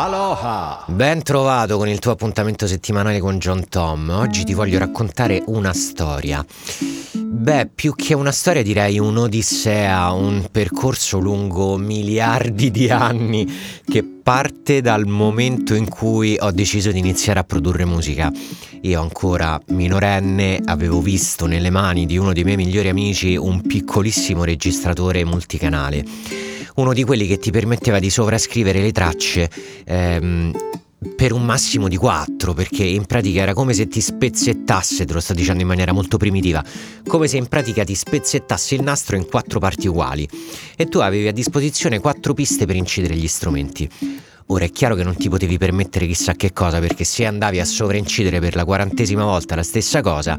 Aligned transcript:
Aloha! 0.00 0.84
Ben 0.86 1.24
trovato 1.24 1.76
con 1.76 1.88
il 1.88 1.98
tuo 1.98 2.12
appuntamento 2.12 2.68
settimanale 2.68 3.18
con 3.18 3.38
John 3.38 3.68
Tom. 3.68 4.08
Oggi 4.10 4.44
ti 4.44 4.54
voglio 4.54 4.78
raccontare 4.78 5.42
una 5.46 5.72
storia. 5.72 6.46
Beh, 7.14 7.68
più 7.74 7.96
che 7.96 8.14
una 8.14 8.30
storia 8.30 8.62
direi 8.62 9.00
un'odissea, 9.00 10.12
un 10.12 10.46
percorso 10.52 11.18
lungo 11.18 11.76
miliardi 11.78 12.70
di 12.70 12.88
anni 12.88 13.52
che 13.84 14.04
parte 14.04 14.80
dal 14.80 15.04
momento 15.08 15.74
in 15.74 15.88
cui 15.88 16.36
ho 16.38 16.52
deciso 16.52 16.92
di 16.92 17.00
iniziare 17.00 17.40
a 17.40 17.44
produrre 17.44 17.84
musica. 17.84 18.30
Io 18.82 19.00
ancora 19.00 19.60
minorenne 19.70 20.60
avevo 20.64 21.00
visto 21.00 21.46
nelle 21.46 21.70
mani 21.70 22.06
di 22.06 22.16
uno 22.16 22.32
dei 22.32 22.44
miei 22.44 22.56
migliori 22.56 22.88
amici 22.88 23.34
un 23.34 23.62
piccolissimo 23.62 24.44
registratore 24.44 25.24
multicanale 25.24 26.04
uno 26.80 26.92
di 26.92 27.04
quelli 27.04 27.26
che 27.26 27.38
ti 27.38 27.50
permetteva 27.50 27.98
di 27.98 28.08
sovrascrivere 28.08 28.80
le 28.80 28.92
tracce 28.92 29.50
ehm, 29.84 30.52
per 31.16 31.32
un 31.32 31.44
massimo 31.44 31.88
di 31.88 31.96
4, 31.96 32.54
perché 32.54 32.84
in 32.84 33.04
pratica 33.04 33.42
era 33.42 33.52
come 33.52 33.72
se 33.72 33.88
ti 33.88 34.00
spezzettasse, 34.00 35.04
te 35.04 35.12
lo 35.12 35.20
sto 35.20 35.34
dicendo 35.34 35.62
in 35.62 35.68
maniera 35.68 35.92
molto 35.92 36.16
primitiva, 36.16 36.64
come 37.06 37.26
se 37.26 37.36
in 37.36 37.46
pratica 37.46 37.84
ti 37.84 37.94
spezzettasse 37.94 38.76
il 38.76 38.82
nastro 38.82 39.16
in 39.16 39.26
quattro 39.26 39.58
parti 39.58 39.88
uguali 39.88 40.28
e 40.76 40.86
tu 40.86 40.98
avevi 40.98 41.28
a 41.28 41.32
disposizione 41.32 41.98
quattro 41.98 42.34
piste 42.34 42.66
per 42.66 42.76
incidere 42.76 43.14
gli 43.16 43.28
strumenti. 43.28 43.88
Ora 44.50 44.64
è 44.64 44.70
chiaro 44.70 44.94
che 44.94 45.02
non 45.02 45.16
ti 45.16 45.28
potevi 45.28 45.58
permettere 45.58 46.06
chissà 46.06 46.34
che 46.34 46.52
cosa, 46.52 46.78
perché 46.78 47.04
se 47.04 47.26
andavi 47.26 47.60
a 47.60 47.64
sovraincidere 47.64 48.40
per 48.40 48.54
la 48.54 48.64
quarantesima 48.64 49.24
volta 49.24 49.54
la 49.54 49.62
stessa 49.62 50.00
cosa, 50.00 50.38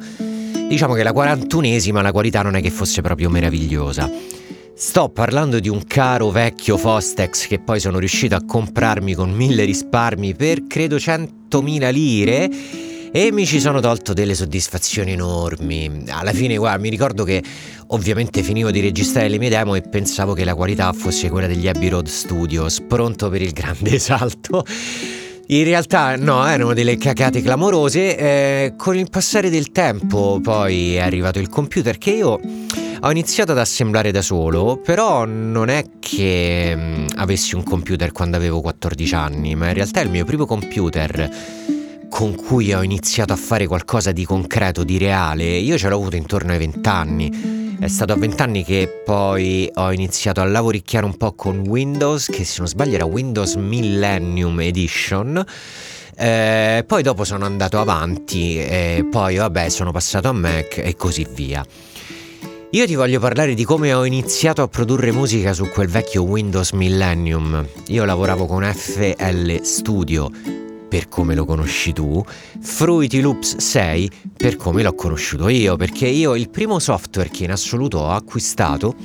diciamo 0.68 0.94
che 0.94 1.04
la 1.04 1.14
quarantunesima 1.14 2.02
la 2.02 2.12
qualità 2.12 2.42
non 2.42 2.56
è 2.56 2.62
che 2.62 2.72
fosse 2.72 3.02
proprio 3.02 3.30
meravigliosa. 3.30 4.39
Sto 4.82 5.10
parlando 5.10 5.60
di 5.60 5.68
un 5.68 5.84
caro 5.84 6.30
vecchio 6.30 6.78
Fostex 6.78 7.48
che 7.48 7.60
poi 7.60 7.82
sono 7.82 8.00
riuscito 8.00 8.36
a 8.36 8.46
comprarmi 8.46 9.14
con 9.14 9.30
mille 9.30 9.66
risparmi 9.66 10.34
per 10.36 10.68
credo 10.68 10.96
100.000 10.96 11.92
lire 11.92 12.50
e 13.12 13.30
mi 13.34 13.46
ci 13.46 13.60
sono 13.60 13.82
tolto 13.82 14.14
delle 14.14 14.34
soddisfazioni 14.34 15.12
enormi. 15.12 16.06
Alla 16.08 16.32
fine, 16.32 16.56
guarda, 16.56 16.80
mi 16.80 16.88
ricordo 16.88 17.26
che 17.26 17.44
ovviamente 17.88 18.42
finivo 18.42 18.72
di 18.72 18.80
registrare 18.80 19.28
le 19.28 19.38
mie 19.38 19.50
demo 19.50 19.76
e 19.76 19.82
pensavo 19.82 20.32
che 20.32 20.46
la 20.46 20.56
qualità 20.56 20.94
fosse 20.94 21.30
quella 21.30 21.48
degli 21.48 21.68
Abbey 21.68 21.90
Road 21.90 22.08
Studios, 22.08 22.80
pronto 22.80 23.28
per 23.28 23.42
il 23.42 23.52
grande 23.52 24.00
salto. 24.00 24.64
In 25.52 25.64
realtà 25.64 26.16
no, 26.16 26.46
erano 26.46 26.76
delle 26.76 26.96
cacate 26.98 27.42
clamorose. 27.42 28.16
Eh, 28.16 28.74
con 28.78 28.96
il 28.96 29.10
passare 29.10 29.50
del 29.50 29.72
tempo 29.72 30.40
poi 30.44 30.94
è 30.94 31.00
arrivato 31.00 31.40
il 31.40 31.50
computer 31.50 31.98
che 31.98 32.12
io 32.12 32.40
ho 33.02 33.10
iniziato 33.10 33.54
ad 33.54 33.58
assemblare 33.58 34.12
da 34.12 34.22
solo, 34.22 34.78
però 34.78 35.26
non 35.26 35.70
è 35.70 35.86
che 35.98 36.76
mh, 36.76 36.82
mm, 36.82 37.06
avessi 37.16 37.56
un 37.56 37.64
computer 37.64 38.12
quando 38.12 38.38
avevo 38.38 38.62
14 38.62 39.16
anni, 39.16 39.56
ma 39.56 39.70
in 39.70 39.74
realtà 39.74 40.02
il 40.02 40.12
mio 40.12 40.24
primo 40.24 40.46
computer 40.46 41.28
con 42.10 42.36
cui 42.36 42.72
ho 42.72 42.84
iniziato 42.84 43.34
a 43.34 43.36
fare 43.36 43.66
qualcosa 43.66 44.12
di 44.12 44.26
concreto, 44.26 44.84
di 44.84 45.00
reale, 45.00 45.46
io 45.46 45.80
ce 45.80 45.90
l'ho 45.90 45.96
avuto 45.96 46.16
intorno 46.16 46.52
ai 46.52 46.60
20 46.60 46.90
anni. 46.90 47.69
È 47.80 47.88
stato 47.88 48.12
a 48.12 48.18
20 48.18 48.42
anni 48.42 48.66
che 48.66 49.02
poi 49.06 49.72
ho 49.74 49.94
iniziato 49.94 50.42
a 50.42 50.44
lavoricchiare 50.44 51.06
un 51.06 51.16
po' 51.16 51.32
con 51.32 51.60
Windows, 51.60 52.26
che 52.26 52.44
se 52.44 52.56
non 52.58 52.68
sbaglio 52.68 52.96
era 52.96 53.06
Windows 53.06 53.56
Millennium 53.56 54.60
Edition. 54.60 55.42
Eh, 56.14 56.84
poi 56.86 57.02
dopo 57.04 57.24
sono 57.24 57.46
andato 57.46 57.80
avanti 57.80 58.60
e 58.60 59.08
poi 59.10 59.38
vabbè 59.38 59.70
sono 59.70 59.94
passato 59.94 60.28
a 60.28 60.34
Mac 60.34 60.78
e 60.78 60.98
così 60.98 61.26
via. 61.34 61.66
Io 62.72 62.86
ti 62.86 62.96
voglio 62.96 63.22
parlare 63.22 63.54
di 63.54 63.64
come 63.64 63.94
ho 63.94 64.04
iniziato 64.04 64.62
a 64.62 64.68
produrre 64.68 65.14
musica 65.14 65.54
su 65.54 65.70
quel 65.70 65.88
vecchio 65.88 66.24
Windows 66.24 66.72
Millennium. 66.74 67.66
Io 67.88 68.04
lavoravo 68.04 68.46
con 68.46 68.62
FL 68.62 69.62
Studio 69.62 70.30
per 70.90 71.08
come 71.08 71.36
lo 71.36 71.46
conosci 71.46 71.94
tu, 71.94 72.22
Fruity 72.60 73.22
Loops 73.22 73.58
6 73.58 74.12
per 74.36 74.58
come 74.58 74.84
l'ho 74.84 74.96
conosciuto 74.96 75.48
io, 75.48 75.76
perché 75.76 76.08
io 76.08 76.36
il 76.36 76.50
primo 76.50 76.80
software 76.80 77.30
che 77.30 77.46
in 77.46 77.52
assoluto 77.52 78.00
ho 78.00 78.12
acquistato 78.12 78.96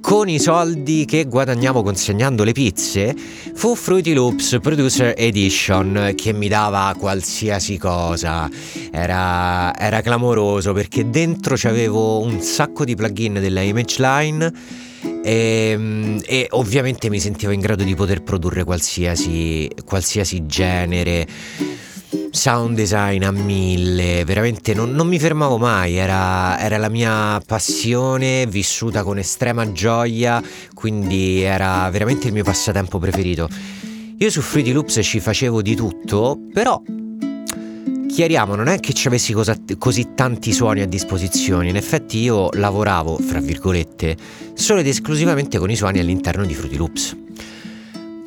con 0.00 0.28
i 0.28 0.38
soldi 0.38 1.04
che 1.04 1.24
guadagnavo 1.24 1.82
consegnando 1.82 2.42
le 2.42 2.52
pizze 2.52 3.14
fu 3.54 3.74
Fruity 3.74 4.14
Loops 4.14 4.58
Producer 4.60 5.14
Edition 5.16 6.12
che 6.16 6.32
mi 6.32 6.48
dava 6.48 6.94
qualsiasi 6.98 7.76
cosa. 7.76 8.48
Era, 8.90 9.76
era 9.76 10.00
clamoroso 10.00 10.72
perché 10.72 11.10
dentro 11.10 11.54
c'avevo 11.56 12.22
un 12.22 12.40
sacco 12.40 12.84
di 12.84 12.94
plugin 12.94 13.34
della 13.34 13.60
Image 13.60 14.02
Line 14.02 14.52
e, 15.22 16.20
e, 16.24 16.46
ovviamente 16.50 17.08
mi 17.10 17.20
sentivo 17.20 17.52
in 17.52 17.60
grado 17.60 17.82
di 17.82 17.94
poter 17.94 18.22
produrre 18.22 18.64
qualsiasi, 18.64 19.70
qualsiasi 19.84 20.46
genere 20.46 21.26
sound 22.30 22.76
design 22.76 23.24
a 23.24 23.30
mille, 23.30 24.24
veramente 24.24 24.72
non, 24.72 24.92
non 24.92 25.06
mi 25.08 25.18
fermavo 25.18 25.58
mai, 25.58 25.96
era, 25.96 26.58
era, 26.58 26.76
la 26.78 26.88
mia 26.88 27.40
passione 27.44 28.46
vissuta 28.46 29.02
con 29.02 29.18
estrema 29.18 29.70
gioia, 29.72 30.42
quindi 30.74 31.42
era 31.42 31.88
veramente 31.90 32.28
il 32.28 32.32
mio 32.32 32.44
passatempo 32.44 32.98
preferito. 32.98 33.48
Io 34.18 34.30
su 34.30 34.40
Fruity 34.40 34.72
Loops 34.72 35.00
ci 35.02 35.18
facevo 35.18 35.62
di 35.62 35.74
tutto, 35.74 36.38
però 36.52 36.80
chiariamo, 38.10 38.54
non 38.54 38.66
è 38.68 38.80
che 38.80 38.92
ci 38.92 39.06
avessi 39.06 39.32
cosa, 39.32 39.56
così 39.78 40.08
tanti 40.14 40.52
suoni 40.52 40.82
a 40.82 40.86
disposizione, 40.86 41.68
in 41.68 41.76
effetti 41.76 42.18
io 42.18 42.48
lavoravo, 42.52 43.16
fra 43.18 43.40
virgolette, 43.40 44.16
solo 44.54 44.80
ed 44.80 44.86
esclusivamente 44.86 45.58
con 45.58 45.70
i 45.70 45.76
suoni 45.76 46.00
all'interno 46.00 46.44
di 46.44 46.54
Fruity 46.54 46.76
Loops. 46.76 47.16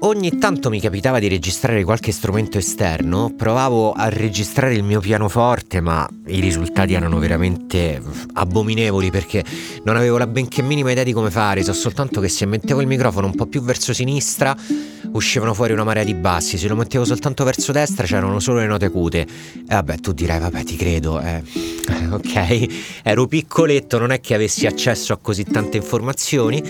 Ogni 0.06 0.38
tanto 0.38 0.70
mi 0.70 0.82
capitava 0.82 1.18
di 1.18 1.30
registrare 1.30 1.82
qualche 1.86 2.12
strumento 2.12 2.58
esterno, 2.58 3.34
provavo 3.38 3.94
a 3.94 4.10
registrare 4.10 4.74
il 4.74 4.84
mio 4.84 5.00
pianoforte, 5.00 5.80
ma 5.80 6.06
i 6.28 6.42
risultati 6.42 6.94
erano 6.94 7.20
veramente 7.20 8.02
abominevoli 8.34 9.10
perché 9.12 9.46
non 9.86 9.96
avevo 9.96 10.18
la 10.18 10.28
benché 10.28 10.62
minima 10.62 10.92
idea 10.92 11.06
di 11.06 11.14
come 11.14 11.32
fare, 11.32 11.64
so 11.64 11.72
soltanto 11.72 12.20
che 12.20 12.28
se 12.28 12.46
mettevo 12.46 12.82
il 12.82 12.88
microfono 12.88 13.28
un 13.28 13.36
po' 13.36 13.46
più 13.46 13.62
verso 13.62 13.94
sinistra 13.94 14.54
uscivano 15.14 15.54
fuori 15.54 15.72
una 15.72 15.86
marea 15.86 16.04
di 16.04 16.16
bassi, 16.16 16.58
se 16.58 16.68
lo 16.68 16.76
mettevo 16.76 17.06
soltanto 17.06 17.46
verso 17.46 17.72
destra 17.72 18.06
c'erano 18.06 18.42
solo 18.42 18.60
le 18.60 18.68
note 18.68 18.84
acute. 18.84 19.22
E 19.22 19.64
vabbè, 19.68 20.00
tu 20.00 20.12
dirai, 20.12 20.42
vabbè, 20.42 20.64
ti 20.66 20.76
credo, 20.76 21.22
eh. 21.22 21.42
ok, 22.12 23.02
ero 23.04 23.26
piccoletto, 23.26 24.00
non 24.00 24.12
è 24.12 24.20
che 24.20 24.34
avessi 24.34 24.66
accesso 24.66 25.14
a 25.14 25.18
così 25.22 25.46
tante 25.46 25.78
informazioni. 25.78 26.62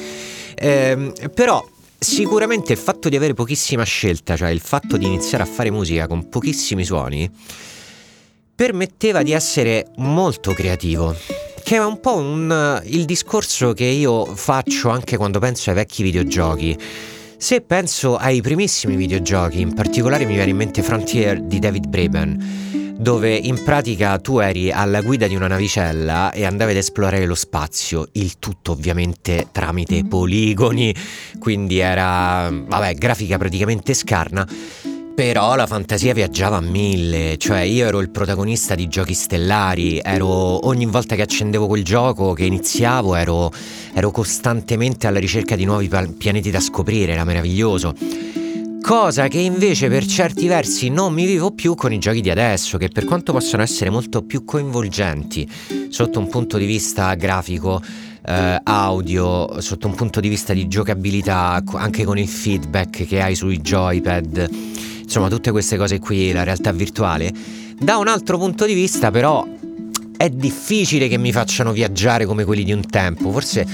Eh, 0.56 1.12
però 1.34 1.66
Sicuramente 2.04 2.74
il 2.74 2.78
fatto 2.78 3.08
di 3.08 3.16
avere 3.16 3.34
pochissima 3.34 3.84
scelta, 3.84 4.36
cioè 4.36 4.50
il 4.50 4.60
fatto 4.60 4.98
di 4.98 5.06
iniziare 5.06 5.44
a 5.44 5.46
fare 5.46 5.72
musica 5.72 6.06
con 6.06 6.28
pochissimi 6.28 6.84
suoni, 6.84 7.30
permetteva 8.54 9.24
di 9.24 9.32
essere 9.32 9.88
molto 9.96 10.52
creativo. 10.52 11.16
Che 11.64 11.76
è 11.76 11.84
un 11.84 12.02
po' 12.02 12.18
un, 12.18 12.82
il 12.88 13.06
discorso 13.06 13.72
che 13.72 13.86
io 13.86 14.26
faccio 14.36 14.90
anche 14.90 15.16
quando 15.16 15.40
penso 15.40 15.70
ai 15.70 15.78
vecchi 15.78 16.04
videogiochi. 16.04 16.78
Se 17.38 17.62
penso 17.62 18.18
ai 18.18 18.42
primissimi 18.42 18.98
videogiochi, 18.98 19.62
in 19.62 19.74
particolare 19.74 20.26
mi 20.26 20.34
viene 20.34 20.52
in 20.52 20.58
mente 20.58 20.84
Frontier 20.84 21.42
di 21.42 21.58
David 21.60 21.88
Braben, 21.88 22.83
dove 22.96 23.36
in 23.36 23.62
pratica 23.64 24.18
tu 24.20 24.40
eri 24.40 24.72
alla 24.72 25.02
guida 25.02 25.28
di 25.28 25.36
una 25.36 25.48
navicella 25.48 26.32
e 26.32 26.46
andavi 26.46 26.72
ad 26.72 26.78
esplorare 26.78 27.26
lo 27.26 27.36
spazio, 27.36 28.08
il 28.14 28.40
tutto 28.40 28.72
ovviamente 28.72 29.48
tramite 29.52 30.06
poligoni, 30.06 30.94
quindi 31.40 31.80
era, 31.80 32.50
vabbè, 32.52 32.94
grafica 32.96 33.38
praticamente 33.38 33.94
scarna. 33.94 34.48
Però 35.16 35.56
la 35.56 35.68
fantasia 35.68 36.12
viaggiava 36.14 36.58
a 36.58 36.62
mille, 36.62 37.38
cioè 37.38 37.60
io 37.60 37.86
ero 37.86 38.00
il 38.00 38.10
protagonista 38.10 38.74
di 38.74 38.88
giochi 38.88 39.14
stellari, 39.14 40.00
ero 40.04 40.66
ogni 40.66 40.88
volta 40.88 41.16
che 41.16 41.22
accendevo 41.22 41.68
quel 41.68 41.84
gioco, 41.84 42.34
che 42.34 42.46
iniziavo, 42.46 43.14
ero, 43.14 43.52
ero 43.94 44.10
costantemente 44.10 45.06
alla 45.06 45.20
ricerca 45.20 45.56
di 45.56 45.66
nuovi 45.66 45.88
pianeti 46.18 46.50
da 46.50 46.60
scoprire, 46.60 47.12
era 47.12 47.26
meraviglioso 47.26 47.94
cosa 48.84 49.30
che 49.30 49.40
invece 49.40 49.88
per 49.88 50.06
certi 50.06 50.46
versi 50.48 50.90
non 50.90 51.14
mi 51.14 51.26
vivo 51.26 51.52
più 51.52 51.74
con 51.74 51.94
i 51.94 52.00
giochi 52.00 52.20
di 52.20 52.30
adesso, 52.30 52.78
che 52.78 52.90
per 52.90 53.06
quanto 53.06 53.32
possono 53.32 53.64
essere 53.64 53.90
molto 53.90 54.24
più 54.24 54.44
coinvolgenti 54.44 55.50
sotto 55.88 56.20
un 56.20 56.28
punto 56.28 56.58
di 56.58 56.66
vista 56.66 57.14
grafico, 57.16 57.82
eh, 58.26 58.60
audio, 58.62 59.62
sotto 59.62 59.88
un 59.88 59.96
punto 59.96 60.20
di 60.20 60.28
vista 60.28 60.52
di 60.52 60.68
giocabilità, 60.68 61.64
anche 61.76 62.04
con 62.04 62.18
il 62.18 62.28
feedback 62.28 63.08
che 63.08 63.22
hai 63.22 63.36
sui 63.36 63.62
joypad, 63.62 64.50
insomma 65.02 65.30
tutte 65.30 65.52
queste 65.52 65.78
cose 65.78 66.00
qui, 66.00 66.34
la 66.34 66.44
realtà 66.44 66.74
virtuale, 66.74 67.32
da 67.80 67.96
un 67.96 68.10
altro 68.10 68.38
punto 68.38 68.66
di 68.66 68.74
vista 68.74 69.12
però 69.12 69.48
è 70.18 70.30
difficile 70.30 71.08
che 71.08 71.18
mi 71.18 71.32
facciano 71.32 71.72
viaggiare 71.72 72.26
come 72.26 72.44
quelli 72.44 72.66
di 72.66 72.74
un 72.74 72.86
tempo, 72.86 73.32
forse 73.32 73.66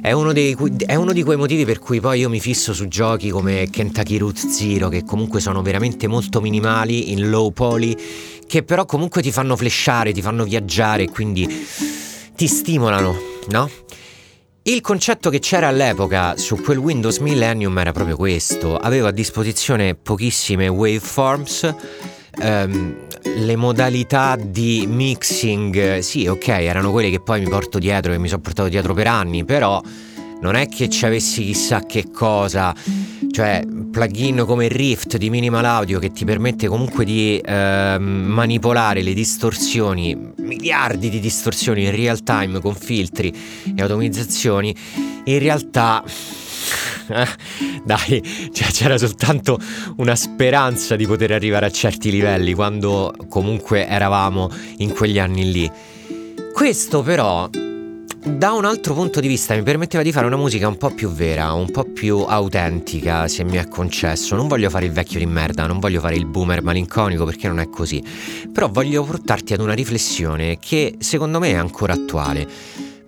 è 0.00 0.12
uno, 0.12 0.32
dei, 0.32 0.56
è 0.86 0.94
uno, 0.94 1.12
di 1.12 1.22
quei 1.22 1.36
motivi 1.36 1.64
per 1.64 1.78
cui 1.78 2.00
poi 2.00 2.20
io 2.20 2.28
mi 2.28 2.40
fisso 2.40 2.72
su 2.72 2.88
giochi 2.88 3.28
come 3.30 3.68
Kentucky 3.70 4.16
Root 4.16 4.46
Zero, 4.46 4.88
che 4.88 5.04
comunque 5.04 5.40
sono 5.40 5.62
veramente 5.62 6.06
molto 6.06 6.40
minimali, 6.40 7.12
in 7.12 7.28
low 7.28 7.50
poly, 7.50 7.94
che 8.46 8.62
però 8.62 8.86
comunque 8.86 9.20
ti 9.22 9.30
fanno 9.30 9.56
flashare, 9.56 10.12
ti 10.12 10.22
fanno 10.22 10.44
viaggiare, 10.44 11.08
quindi 11.08 11.46
ti 12.34 12.46
stimolano, 12.46 13.14
no? 13.48 13.70
Il 14.62 14.80
concetto 14.80 15.30
che 15.30 15.38
c'era 15.38 15.68
all'epoca 15.68 16.36
su 16.36 16.60
quel 16.60 16.78
Windows 16.78 17.18
Millennium 17.18 17.76
era 17.78 17.92
proprio 17.92 18.16
questo, 18.16 18.76
avevo 18.76 19.06
a 19.06 19.10
disposizione 19.10 19.94
pochissime 19.94 20.68
waveforms, 20.68 21.74
ehm, 22.40 22.96
le 23.22 23.56
modalità 23.56 24.36
di 24.36 24.86
mixing, 24.88 25.98
sì 25.98 26.26
ok, 26.26 26.48
erano 26.48 26.90
quelle 26.90 27.10
che 27.10 27.20
poi 27.20 27.40
mi 27.40 27.48
porto 27.48 27.78
dietro, 27.78 28.12
che 28.12 28.18
mi 28.18 28.28
sono 28.28 28.40
portato 28.40 28.68
dietro 28.68 28.94
per 28.94 29.06
anni, 29.06 29.44
però 29.44 29.80
non 30.40 30.54
è 30.54 30.68
che 30.68 30.88
ci 30.88 31.04
avessi 31.04 31.44
chissà 31.44 31.84
che 31.84 32.10
cosa, 32.10 32.74
cioè 33.30 33.62
plugin 33.90 34.44
come 34.46 34.68
Rift 34.68 35.16
di 35.16 35.30
Minimal 35.30 35.64
Audio 35.64 35.98
che 35.98 36.12
ti 36.12 36.24
permette 36.24 36.66
comunque 36.66 37.04
di 37.04 37.38
eh, 37.38 37.96
manipolare 37.98 39.02
le 39.02 39.12
distorsioni, 39.12 40.32
miliardi 40.36 41.10
di 41.10 41.20
distorsioni 41.20 41.84
in 41.84 41.90
real 41.90 42.22
time 42.22 42.60
con 42.60 42.74
filtri 42.74 43.34
e 43.74 43.82
automatizzazioni, 43.82 44.74
in 45.24 45.38
realtà 45.38 46.02
dai, 47.84 48.50
cioè, 48.52 48.70
c'era 48.70 48.98
soltanto 48.98 49.58
una 49.96 50.16
speranza 50.16 50.96
di 50.96 51.06
poter 51.06 51.32
arrivare 51.32 51.66
a 51.66 51.70
certi 51.70 52.10
livelli 52.10 52.54
quando 52.54 53.14
comunque 53.28 53.86
eravamo 53.86 54.50
in 54.78 54.92
quegli 54.92 55.18
anni 55.18 55.50
lì. 55.50 55.70
Questo 56.52 57.02
però 57.02 57.48
da 58.22 58.52
un 58.52 58.66
altro 58.66 58.92
punto 58.92 59.18
di 59.18 59.28
vista 59.28 59.54
mi 59.54 59.62
permetteva 59.62 60.02
di 60.02 60.12
fare 60.12 60.26
una 60.26 60.36
musica 60.36 60.68
un 60.68 60.76
po' 60.76 60.90
più 60.90 61.08
vera, 61.08 61.54
un 61.54 61.70
po' 61.70 61.84
più 61.84 62.18
autentica, 62.18 63.26
se 63.28 63.44
mi 63.44 63.56
è 63.56 63.66
concesso. 63.66 64.36
Non 64.36 64.46
voglio 64.46 64.68
fare 64.68 64.84
il 64.84 64.92
vecchio 64.92 65.18
di 65.18 65.26
merda, 65.26 65.66
non 65.66 65.78
voglio 65.78 66.00
fare 66.00 66.16
il 66.16 66.26
boomer 66.26 66.62
malinconico 66.62 67.24
perché 67.24 67.48
non 67.48 67.60
è 67.60 67.70
così. 67.70 68.02
Però 68.52 68.68
voglio 68.68 69.04
portarti 69.04 69.54
ad 69.54 69.60
una 69.60 69.72
riflessione 69.72 70.58
che 70.58 70.96
secondo 70.98 71.38
me 71.38 71.52
è 71.52 71.54
ancora 71.54 71.94
attuale. 71.94 72.46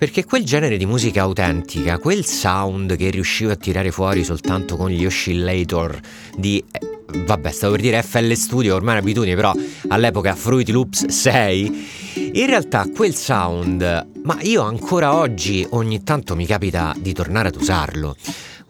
Perché 0.02 0.24
quel 0.24 0.44
genere 0.44 0.78
di 0.78 0.84
musica 0.84 1.22
autentica, 1.22 1.96
quel 1.98 2.24
sound 2.24 2.96
che 2.96 3.08
riuscivo 3.10 3.52
a 3.52 3.54
tirare 3.54 3.92
fuori 3.92 4.24
soltanto 4.24 4.76
con 4.76 4.90
gli 4.90 5.06
oscillator 5.06 5.96
di 6.36 6.60
vabbè, 7.24 7.52
stavo 7.52 7.74
per 7.74 7.82
dire 7.82 8.02
FL 8.02 8.32
Studio, 8.32 8.74
ormai 8.74 8.96
è 8.96 8.98
un'abitudine, 8.98 9.36
però 9.36 9.54
all'epoca 9.90 10.34
Fruity 10.34 10.72
Loops 10.72 11.06
6, 11.06 12.30
in 12.32 12.46
realtà 12.46 12.84
quel 12.92 13.14
sound, 13.14 14.08
ma 14.24 14.38
io 14.40 14.62
ancora 14.62 15.14
oggi 15.14 15.64
ogni 15.70 16.02
tanto 16.02 16.34
mi 16.34 16.46
capita 16.46 16.92
di 16.98 17.12
tornare 17.12 17.50
ad 17.50 17.54
usarlo. 17.54 18.16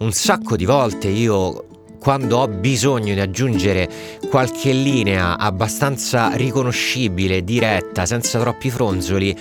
Un 0.01 0.13
sacco 0.13 0.55
di 0.55 0.67
volte 0.67 1.09
io 1.09 1.87
quando 1.99 2.41
ho 2.41 2.49
bisogno 2.49 3.15
di 3.15 3.21
aggiungere 3.21 3.89
qualche 4.29 4.73
linea 4.73 5.39
abbastanza 5.39 6.33
riconoscibile, 6.35 7.43
diretta, 7.43 8.05
senza 8.05 8.39
troppi 8.39 8.69
fronzoli, 8.69 9.35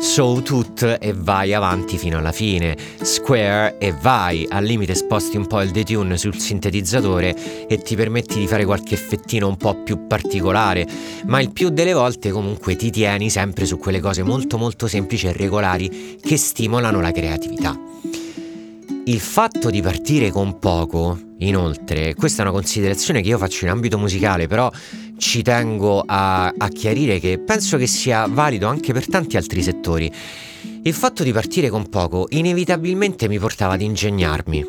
Sawtooth 0.00 0.98
e 1.00 1.12
vai 1.12 1.52
avanti 1.52 1.98
fino 1.98 2.18
alla 2.18 2.32
fine, 2.32 2.76
Square 3.02 3.78
e 3.78 3.92
vai, 3.92 4.46
al 4.48 4.64
limite 4.64 4.94
sposti 4.94 5.36
un 5.36 5.46
po' 5.46 5.60
il 5.60 5.70
detune 5.70 6.16
sul 6.16 6.38
sintetizzatore 6.38 7.66
e 7.66 7.78
ti 7.78 7.96
permetti 7.96 8.38
di 8.38 8.46
fare 8.46 8.64
qualche 8.64 8.94
effettino 8.94 9.48
un 9.48 9.56
po' 9.56 9.82
più 9.82 10.06
particolare, 10.06 10.86
ma 11.26 11.40
il 11.40 11.50
più 11.50 11.70
delle 11.70 11.92
volte 11.92 12.30
comunque 12.30 12.76
ti 12.76 12.90
tieni 12.90 13.28
sempre 13.28 13.66
su 13.66 13.76
quelle 13.76 14.00
cose 14.00 14.22
molto 14.22 14.56
molto 14.56 14.86
semplici 14.86 15.26
e 15.26 15.32
regolari 15.32 16.18
che 16.20 16.36
stimolano 16.36 17.00
la 17.00 17.10
creatività. 17.10 17.76
Il 19.04 19.20
fatto 19.20 19.70
di 19.70 19.82
partire 19.82 20.30
con 20.30 20.58
poco, 20.58 21.27
inoltre, 21.38 22.14
questa 22.14 22.42
è 22.42 22.44
una 22.46 22.54
considerazione 22.54 23.20
che 23.20 23.28
io 23.28 23.38
faccio 23.38 23.64
in 23.64 23.70
ambito 23.70 23.98
musicale, 23.98 24.46
però 24.46 24.70
ci 25.18 25.42
tengo 25.42 26.02
a, 26.06 26.52
a 26.56 26.68
chiarire 26.68 27.18
che 27.18 27.38
penso 27.38 27.76
che 27.76 27.86
sia 27.86 28.26
valido 28.26 28.66
anche 28.66 28.92
per 28.92 29.08
tanti 29.08 29.36
altri 29.36 29.62
settori. 29.62 30.10
Il 30.82 30.94
fatto 30.94 31.22
di 31.22 31.32
partire 31.32 31.68
con 31.68 31.88
poco 31.88 32.26
inevitabilmente 32.30 33.28
mi 33.28 33.38
portava 33.38 33.74
ad 33.74 33.82
ingegnarmi. 33.82 34.66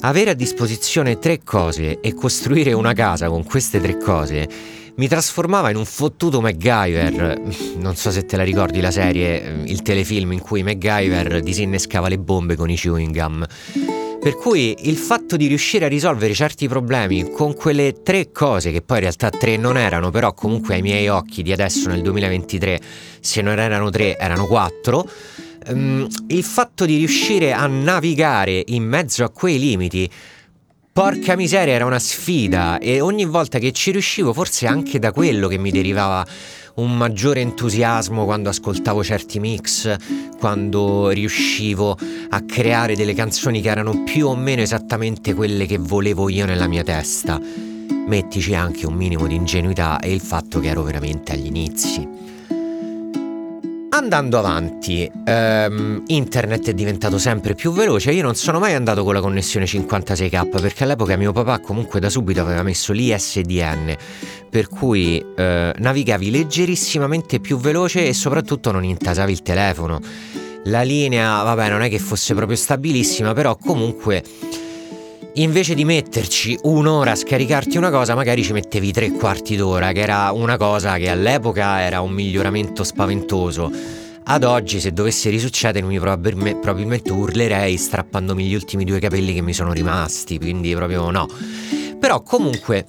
Avere 0.00 0.30
a 0.30 0.34
disposizione 0.34 1.18
tre 1.18 1.40
cose 1.42 2.00
e 2.00 2.14
costruire 2.14 2.72
una 2.72 2.92
casa 2.92 3.28
con 3.28 3.44
queste 3.44 3.80
tre 3.80 3.96
cose 3.96 4.48
mi 4.96 5.08
trasformava 5.08 5.70
in 5.70 5.76
un 5.76 5.84
fottuto 5.84 6.40
MacGyver. 6.40 7.40
Non 7.78 7.96
so 7.96 8.10
se 8.10 8.24
te 8.24 8.36
la 8.36 8.44
ricordi 8.44 8.80
la 8.80 8.90
serie, 8.90 9.62
il 9.64 9.82
telefilm 9.82 10.32
in 10.32 10.40
cui 10.40 10.62
MacGyver 10.62 11.40
disinnescava 11.40 12.08
le 12.08 12.18
bombe 12.18 12.56
con 12.56 12.70
i 12.70 12.76
chewing 12.76 13.14
gum. 13.14 13.46
Per 14.26 14.34
cui 14.34 14.74
il 14.88 14.96
fatto 14.96 15.36
di 15.36 15.46
riuscire 15.46 15.84
a 15.84 15.88
risolvere 15.88 16.34
certi 16.34 16.66
problemi 16.66 17.30
con 17.30 17.54
quelle 17.54 18.02
tre 18.02 18.32
cose, 18.32 18.72
che 18.72 18.82
poi 18.82 18.96
in 18.96 19.02
realtà 19.04 19.30
tre 19.30 19.56
non 19.56 19.78
erano, 19.78 20.10
però 20.10 20.34
comunque 20.34 20.74
ai 20.74 20.82
miei 20.82 21.06
occhi 21.06 21.44
di 21.44 21.52
adesso 21.52 21.88
nel 21.88 22.02
2023, 22.02 22.80
se 23.20 23.40
non 23.40 23.60
erano 23.60 23.88
tre, 23.90 24.16
erano 24.18 24.48
quattro, 24.48 25.08
um, 25.68 26.08
il 26.26 26.42
fatto 26.42 26.84
di 26.86 26.96
riuscire 26.96 27.52
a 27.52 27.68
navigare 27.68 28.64
in 28.66 28.82
mezzo 28.82 29.22
a 29.22 29.30
quei 29.30 29.60
limiti 29.60 30.10
Porca 30.96 31.36
miseria, 31.36 31.74
era 31.74 31.84
una 31.84 31.98
sfida. 31.98 32.78
E 32.78 33.02
ogni 33.02 33.26
volta 33.26 33.58
che 33.58 33.70
ci 33.72 33.90
riuscivo, 33.90 34.32
forse 34.32 34.66
anche 34.66 34.98
da 34.98 35.12
quello 35.12 35.46
che 35.46 35.58
mi 35.58 35.70
derivava 35.70 36.26
un 36.76 36.96
maggiore 36.96 37.40
entusiasmo 37.40 38.24
quando 38.24 38.48
ascoltavo 38.48 39.02
certi 39.02 39.38
mix, 39.38 39.94
quando 40.38 41.08
riuscivo 41.08 41.96
a 42.30 42.40
creare 42.42 42.96
delle 42.96 43.14
canzoni 43.14 43.60
che 43.60 43.68
erano 43.68 44.02
più 44.04 44.26
o 44.28 44.36
meno 44.36 44.62
esattamente 44.62 45.34
quelle 45.34 45.66
che 45.66 45.78
volevo 45.78 46.28
io 46.28 46.44
nella 46.44 46.66
mia 46.66 46.82
testa. 46.82 47.40
Mettici 48.06 48.54
anche 48.54 48.86
un 48.86 48.94
minimo 48.94 49.26
di 49.26 49.34
ingenuità 49.34 49.98
e 49.98 50.12
il 50.12 50.20
fatto 50.20 50.60
che 50.60 50.68
ero 50.68 50.82
veramente 50.82 51.32
agli 51.32 51.46
inizi. 51.46 52.35
Andando 53.96 54.36
avanti, 54.38 55.10
ehm, 55.24 56.02
internet 56.08 56.68
è 56.68 56.74
diventato 56.74 57.16
sempre 57.16 57.54
più 57.54 57.72
veloce. 57.72 58.12
Io 58.12 58.22
non 58.22 58.34
sono 58.34 58.58
mai 58.58 58.74
andato 58.74 59.02
con 59.02 59.14
la 59.14 59.22
connessione 59.22 59.64
56k 59.64 60.60
perché 60.60 60.84
all'epoca 60.84 61.16
mio 61.16 61.32
papà 61.32 61.60
comunque 61.60 61.98
da 61.98 62.10
subito 62.10 62.42
aveva 62.42 62.62
messo 62.62 62.92
l'ISDN, 62.92 63.96
per 64.50 64.68
cui 64.68 65.24
eh, 65.34 65.72
navigavi 65.74 66.30
leggerissimamente 66.30 67.40
più 67.40 67.56
veloce 67.56 68.06
e 68.06 68.12
soprattutto 68.12 68.70
non 68.70 68.84
intasavi 68.84 69.32
il 69.32 69.40
telefono. 69.40 69.98
La 70.64 70.82
linea, 70.82 71.42
vabbè, 71.42 71.70
non 71.70 71.80
è 71.80 71.88
che 71.88 71.98
fosse 71.98 72.34
proprio 72.34 72.58
stabilissima, 72.58 73.32
però 73.32 73.56
comunque 73.56 74.22
invece 75.38 75.74
di 75.74 75.84
metterci 75.84 76.58
un'ora 76.62 77.12
a 77.12 77.16
scaricarti 77.16 77.76
una 77.76 77.90
cosa, 77.90 78.14
magari 78.14 78.42
ci 78.42 78.52
mettevi 78.52 78.92
tre 78.92 79.10
quarti 79.10 79.56
d'ora, 79.56 79.92
che 79.92 80.00
era 80.00 80.30
una 80.32 80.56
cosa 80.56 80.96
che 80.96 81.08
all'epoca 81.08 81.80
era 81.80 82.00
un 82.00 82.12
miglioramento 82.12 82.84
spaventoso. 82.84 83.70
Ad 84.24 84.44
oggi, 84.44 84.80
se 84.80 84.92
dovesse 84.92 85.30
risuccedermi, 85.30 85.98
probabilmente 85.98 87.12
urlerei 87.12 87.76
strappandomi 87.76 88.44
gli 88.44 88.54
ultimi 88.54 88.84
due 88.84 88.98
capelli 88.98 89.34
che 89.34 89.42
mi 89.42 89.52
sono 89.52 89.72
rimasti, 89.72 90.38
quindi 90.38 90.74
proprio 90.74 91.10
no. 91.10 91.28
Però 92.00 92.22
comunque 92.22 92.86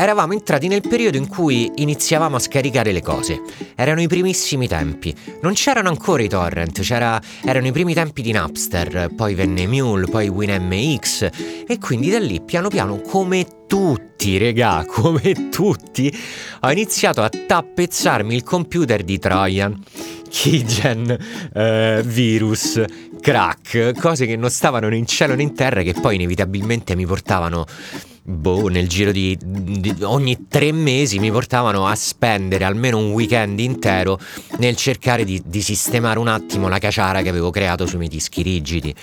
Eravamo 0.00 0.32
entrati 0.32 0.68
nel 0.68 0.82
periodo 0.88 1.16
in 1.16 1.26
cui 1.26 1.72
iniziavamo 1.74 2.36
a 2.36 2.38
scaricare 2.38 2.92
le 2.92 3.02
cose. 3.02 3.42
Erano 3.74 4.00
i 4.00 4.06
primissimi 4.06 4.68
tempi. 4.68 5.12
Non 5.42 5.54
c'erano 5.54 5.88
ancora 5.88 6.22
i 6.22 6.28
torrent, 6.28 6.80
erano 6.88 7.66
i 7.66 7.72
primi 7.72 7.94
tempi 7.94 8.22
di 8.22 8.30
Napster, 8.30 9.10
poi 9.16 9.34
venne 9.34 9.66
Mule, 9.66 10.06
poi 10.06 10.28
WinMX 10.28 11.30
e 11.66 11.78
quindi 11.80 12.10
da 12.10 12.20
lì 12.20 12.40
piano 12.40 12.68
piano 12.68 13.00
come 13.00 13.64
tutti, 13.66 14.38
regà, 14.38 14.84
come 14.86 15.48
tutti, 15.50 16.16
ho 16.60 16.70
iniziato 16.70 17.20
a 17.20 17.28
tappezzarmi 17.28 18.36
il 18.36 18.44
computer 18.44 19.02
di 19.02 19.18
Trojan. 19.18 19.82
Keygen, 20.30 21.18
eh, 21.52 22.02
virus, 22.04 22.80
crack, 23.20 23.98
cose 23.98 24.26
che 24.26 24.36
non 24.36 24.50
stavano 24.50 24.88
né 24.88 24.96
in 24.96 25.06
cielo 25.06 25.34
né 25.34 25.42
in 25.42 25.54
terra 25.56 25.82
che 25.82 25.94
poi 25.94 26.14
inevitabilmente 26.14 26.94
mi 26.94 27.04
portavano 27.04 27.66
boh, 28.28 28.68
nel 28.68 28.88
giro 28.88 29.10
di, 29.10 29.38
di, 29.40 29.94
ogni 30.02 30.46
tre 30.48 30.70
mesi 30.70 31.18
mi 31.18 31.30
portavano 31.30 31.86
a 31.86 31.94
spendere 31.94 32.64
almeno 32.64 32.98
un 32.98 33.12
weekend 33.12 33.58
intero 33.58 34.18
nel 34.58 34.76
cercare 34.76 35.24
di, 35.24 35.42
di 35.44 35.62
sistemare 35.62 36.18
un 36.18 36.28
attimo 36.28 36.68
la 36.68 36.78
caciara 36.78 37.22
che 37.22 37.30
avevo 37.30 37.50
creato 37.50 37.86
sui 37.86 37.98
miei 37.98 38.10
dischi 38.10 38.42
rigidi. 38.42 38.94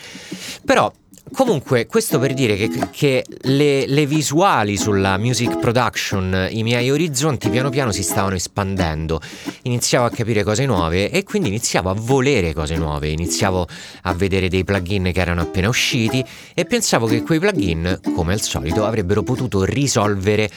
Però 0.63 0.91
Comunque, 1.33 1.87
questo 1.87 2.19
per 2.19 2.33
dire 2.33 2.55
che, 2.55 2.69
che 2.91 3.25
le, 3.41 3.87
le, 3.87 4.05
visuali 4.05 4.77
sulla 4.77 5.17
music 5.17 5.57
production, 5.59 6.47
i 6.51 6.63
miei 6.63 6.91
orizzonti 6.91 7.49
piano 7.49 7.69
piano 7.69 7.91
si 7.91 8.03
stavano 8.03 8.35
espandendo. 8.35 9.19
Iniziavo 9.63 10.05
a 10.05 10.09
capire 10.11 10.43
cose 10.43 10.65
nuove 10.65 11.09
e 11.09 11.23
quindi 11.23 11.49
iniziavo 11.49 11.89
a 11.89 11.93
volere 11.93 12.53
cose 12.53 12.75
nuove. 12.75 13.09
Iniziavo 13.09 13.67
a 14.03 14.13
vedere 14.13 14.47
dei 14.47 14.63
plugin 14.63 15.11
che 15.11 15.19
erano 15.19 15.41
appena 15.41 15.67
usciti 15.67 16.23
e 16.53 16.65
pensavo 16.65 17.07
che 17.07 17.23
quei 17.23 17.39
plugin, 17.39 17.99
come 18.15 18.33
al 18.33 18.41
solito, 18.41 18.85
avrebbero 18.85 19.23
potuto 19.23 19.63
risolvere 19.63 20.49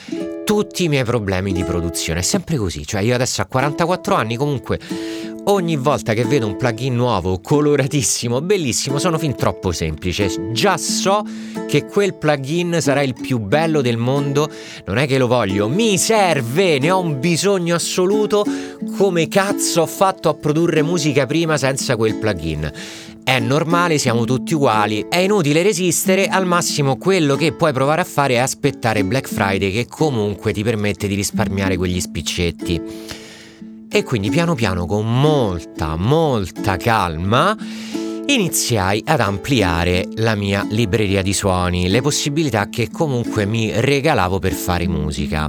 tutti 0.49 0.85
i 0.85 0.89
miei 0.89 1.05
problemi 1.05 1.53
di 1.53 1.63
produzione. 1.63 2.21
È 2.21 2.23
sempre 2.23 2.57
così, 2.57 2.87
cioè 2.87 3.03
io 3.03 3.15
adesso 3.15 3.43
a 3.43 3.45
44 3.45 4.15
anni 4.15 4.35
comunque 4.37 4.79
ogni 5.45 5.77
volta 5.77 6.15
che 6.15 6.25
vedo 6.25 6.47
un 6.47 6.57
plugin 6.57 6.95
nuovo, 6.95 7.39
coloratissimo, 7.41 8.41
bellissimo, 8.41 8.99
sono 8.99 9.19
fin 9.19 9.35
troppo 9.35 9.73
semplice. 9.73 10.53
Già 10.53 10.79
so 10.79 11.23
che 11.67 11.85
quel 11.85 12.15
plugin 12.15 12.79
sarà 12.81 13.03
il 13.03 13.13
più 13.13 13.39
bello 13.39 13.83
del 13.83 13.99
mondo, 13.99 14.51
non 14.87 14.97
è 14.97 15.07
che 15.07 15.19
lo 15.19 15.27
voglio, 15.27 15.69
mi 15.69 15.99
serve, 15.99 16.79
ne 16.79 16.91
ho 16.91 16.99
un 16.99 17.21
bisogno 17.21 17.75
assoluto. 17.75 18.43
Come 18.97 19.29
cazzo 19.29 19.83
ho 19.83 19.87
fatto 19.87 20.31
a 20.31 20.35
produrre 20.35 20.81
musica 20.81 21.27
prima 21.27 21.59
senza 21.59 21.95
quel 21.97 22.15
plugin? 22.15 22.73
È 23.25 23.39
normale, 23.41 23.99
siamo 23.99 24.25
tutti 24.25 24.55
uguali, 24.55 25.07
è 25.09 25.19
inutile 25.19 25.63
resistere, 25.63 26.27
al 26.27 26.47
massimo 26.47 26.97
quello 26.97 27.37
che 27.37 27.53
puoi 27.53 27.73
provare 27.73 28.01
a 28.01 28.05
fare 28.05 28.35
è 28.35 28.39
aspettare 28.39 29.05
Black 29.05 29.29
Friday 29.29 29.71
che 29.71 29.87
comunque 29.87 30.53
ti 30.53 30.63
permette 30.63 31.07
di 31.09 31.15
risparmiare 31.15 31.77
quegli 31.77 32.01
spiccetti. 32.01 32.81
E 33.91 34.03
quindi 34.05 34.31
piano 34.31 34.55
piano 34.55 34.87
con 34.87 35.21
molta, 35.21 35.97
molta 35.97 36.77
calma 36.77 37.57
iniziai 38.27 39.03
ad 39.07 39.21
ampliare 39.21 40.07
la 40.17 40.35
mia 40.35 40.67
libreria 40.69 41.23
di 41.23 41.33
suoni, 41.33 41.89
le 41.89 42.03
possibilità 42.03 42.69
che 42.69 42.91
comunque 42.91 43.47
mi 43.47 43.73
regalavo 43.75 44.39
per 44.39 44.53
fare 44.53 44.87
musica. 44.87 45.49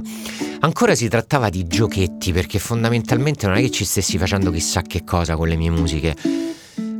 Ancora 0.60 0.94
si 0.94 1.08
trattava 1.08 1.50
di 1.50 1.66
giochetti 1.66 2.32
perché 2.32 2.58
fondamentalmente 2.58 3.46
non 3.46 3.56
è 3.56 3.60
che 3.60 3.70
ci 3.70 3.84
stessi 3.84 4.16
facendo 4.16 4.50
chissà 4.50 4.82
che 4.82 5.04
cosa 5.04 5.36
con 5.36 5.48
le 5.48 5.56
mie 5.56 5.70
musiche. 5.70 6.16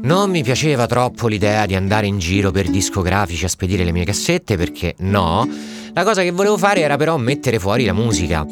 Non 0.02 0.30
mi 0.30 0.42
piaceva 0.42 0.86
troppo 0.86 1.28
l'idea 1.28 1.66
di 1.66 1.74
andare 1.74 2.06
in 2.06 2.18
giro 2.18 2.50
per 2.50 2.68
discografici 2.68 3.44
a 3.44 3.48
spedire 3.48 3.84
le 3.84 3.92
mie 3.92 4.04
cassette 4.04 4.56
perché 4.56 4.94
no, 4.98 5.48
la 5.92 6.04
cosa 6.04 6.22
che 6.22 6.30
volevo 6.30 6.56
fare 6.56 6.80
era 6.80 6.96
però 6.96 7.16
mettere 7.16 7.58
fuori 7.58 7.84
la 7.84 7.92
musica 7.92 8.46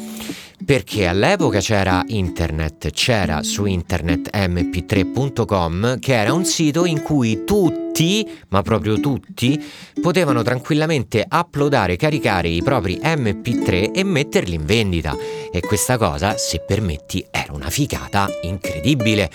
perché 0.63 1.07
all'epoca 1.07 1.59
c'era 1.59 2.03
internet, 2.05 2.91
c'era 2.91 3.41
su 3.41 3.65
internet 3.65 4.29
mp3.com 4.35 5.97
che 5.97 6.13
era 6.13 6.33
un 6.33 6.45
sito 6.45 6.85
in 6.85 7.01
cui 7.01 7.43
tutti, 7.43 8.29
ma 8.49 8.61
proprio 8.61 8.99
tutti, 8.99 9.59
potevano 9.99 10.43
tranquillamente 10.43 11.25
uploadare, 11.27 11.95
caricare 11.95 12.49
i 12.49 12.61
propri 12.61 12.99
mp3 13.01 13.93
e 13.93 14.03
metterli 14.03 14.53
in 14.53 14.65
vendita. 14.65 15.15
E 15.51 15.61
questa 15.61 15.97
cosa, 15.97 16.37
se 16.37 16.59
permetti, 16.59 17.25
era 17.31 17.53
una 17.53 17.69
figata 17.69 18.29
incredibile. 18.43 19.31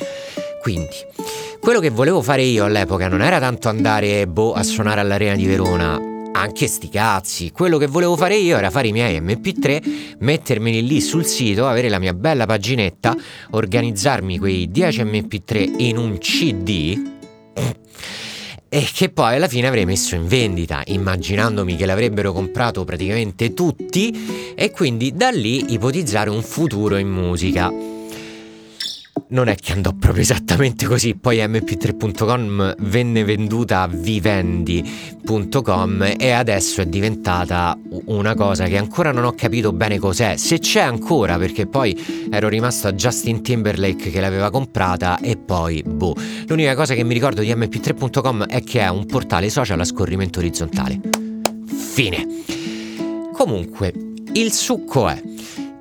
Quindi, 0.63 0.97
quello 1.65 1.81
che 1.81 1.89
volevo 1.89 2.21
fare 2.21 2.43
io 2.43 2.67
all'epoca 2.67 3.09
non 3.09 3.23
era 3.23 3.41
tanto 3.41 3.71
andare 3.71 4.27
boh, 4.27 4.53
a 4.53 4.63
suonare 4.63 5.01
all'Arena 5.01 5.35
di 5.35 5.47
Verona, 5.47 5.99
anche 6.33 6.67
sti 6.67 6.91
cazzi. 6.91 7.53
Quello 7.53 7.79
che 7.79 7.87
volevo 7.87 8.19
fare 8.19 8.37
io 8.37 8.59
era 8.59 8.69
fare 8.69 8.89
i 8.89 8.93
miei 8.93 9.19
MP3, 9.19 10.17
mettermeli 10.19 10.87
lì 10.87 11.01
sul 11.01 11.25
sito, 11.25 11.67
avere 11.67 11.89
la 11.89 11.99
mia 11.99 12.13
bella 12.13 12.45
paginetta, 12.45 13.17
organizzarmi 13.53 14.37
quei 14.37 14.71
10 14.71 15.05
MP3 15.05 15.73
in 15.79 15.97
un 15.97 16.19
CD 16.19 17.13
e 18.69 18.89
che 18.93 19.09
poi 19.09 19.37
alla 19.37 19.49
fine 19.49 19.67
avrei 19.67 19.87
messo 19.87 20.15
in 20.17 20.27
vendita, 20.27 20.83
immaginandomi 20.85 21.77
che 21.77 21.87
l'avrebbero 21.87 22.35
comprato 22.35 22.85
praticamente 22.85 23.55
tutti 23.55 24.53
e 24.55 24.71
quindi 24.71 25.15
da 25.15 25.31
lì 25.31 25.73
ipotizzare 25.73 26.29
un 26.29 26.43
futuro 26.43 26.99
in 26.99 27.09
musica 27.09 27.94
non 29.29 29.49
è 29.49 29.55
che 29.57 29.73
andò 29.73 29.93
proprio 29.93 30.23
esattamente 30.23 30.87
così, 30.87 31.15
poi 31.15 31.39
mp3.com 31.39 32.75
venne 32.81 33.25
venduta 33.25 33.83
a 33.83 33.89
vivendi.com 33.89 34.93
e 36.17 36.31
adesso 36.31 36.81
è 36.81 36.87
diventata 36.87 37.79
una 38.07 38.35
cosa 38.35 38.67
che 38.67 38.77
ancora 38.77 39.13
non 39.13 39.25
ho 39.25 39.33
capito 39.33 39.73
bene 39.73 39.99
cos'è, 39.99 40.37
se 40.37 40.59
c'è 40.59 40.81
ancora 40.81 41.39
perché 41.39 41.67
poi 41.67 42.29
ero 42.31 42.49
rimasto 42.49 42.89
a 42.89 42.93
Justin 42.93 43.43
Timberlake 43.43 44.11
che 44.11 44.21
l'aveva 44.21 44.51
comprata 44.51 45.19
e 45.19 45.37
poi 45.37 45.83
boh. 45.83 46.15
L'unica 46.47 46.75
cosa 46.75 46.95
che 46.95 47.03
mi 47.05 47.15
ricordo 47.15 47.41
di 47.41 47.53
mp3.com 47.53 48.47
è 48.47 48.63
che 48.63 48.81
è 48.81 48.89
un 48.89 49.07
portale 49.07 49.49
social 49.51 49.81
a 49.81 49.85
scorrimento 49.85 50.39
orizzontale. 50.41 51.01
Fine. 51.67 52.27
Comunque, 53.33 53.93
il 54.33 54.53
succo 54.53 55.09
è 55.09 55.21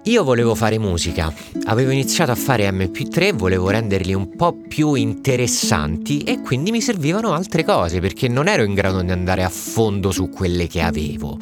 io 0.05 0.23
volevo 0.23 0.53
fare 0.53 0.77
musica, 0.77 1.33
avevo 1.65 1.91
iniziato 1.91 2.31
a 2.31 2.35
fare 2.35 2.69
MP3, 2.69 3.33
volevo 3.33 3.69
renderli 3.69 4.13
un 4.13 4.35
po' 4.35 4.53
più 4.53 4.95
interessanti 4.95 6.19
e 6.23 6.41
quindi 6.41 6.71
mi 6.71 6.81
servivano 6.81 7.31
altre 7.31 7.63
cose 7.63 8.01
perché 8.01 8.27
non 8.27 8.47
ero 8.47 8.63
in 8.63 8.73
grado 8.73 9.01
di 9.01 9.11
andare 9.11 9.43
a 9.43 9.49
fondo 9.49 10.11
su 10.11 10.29
quelle 10.29 10.67
che 10.67 10.81
avevo. 10.81 11.37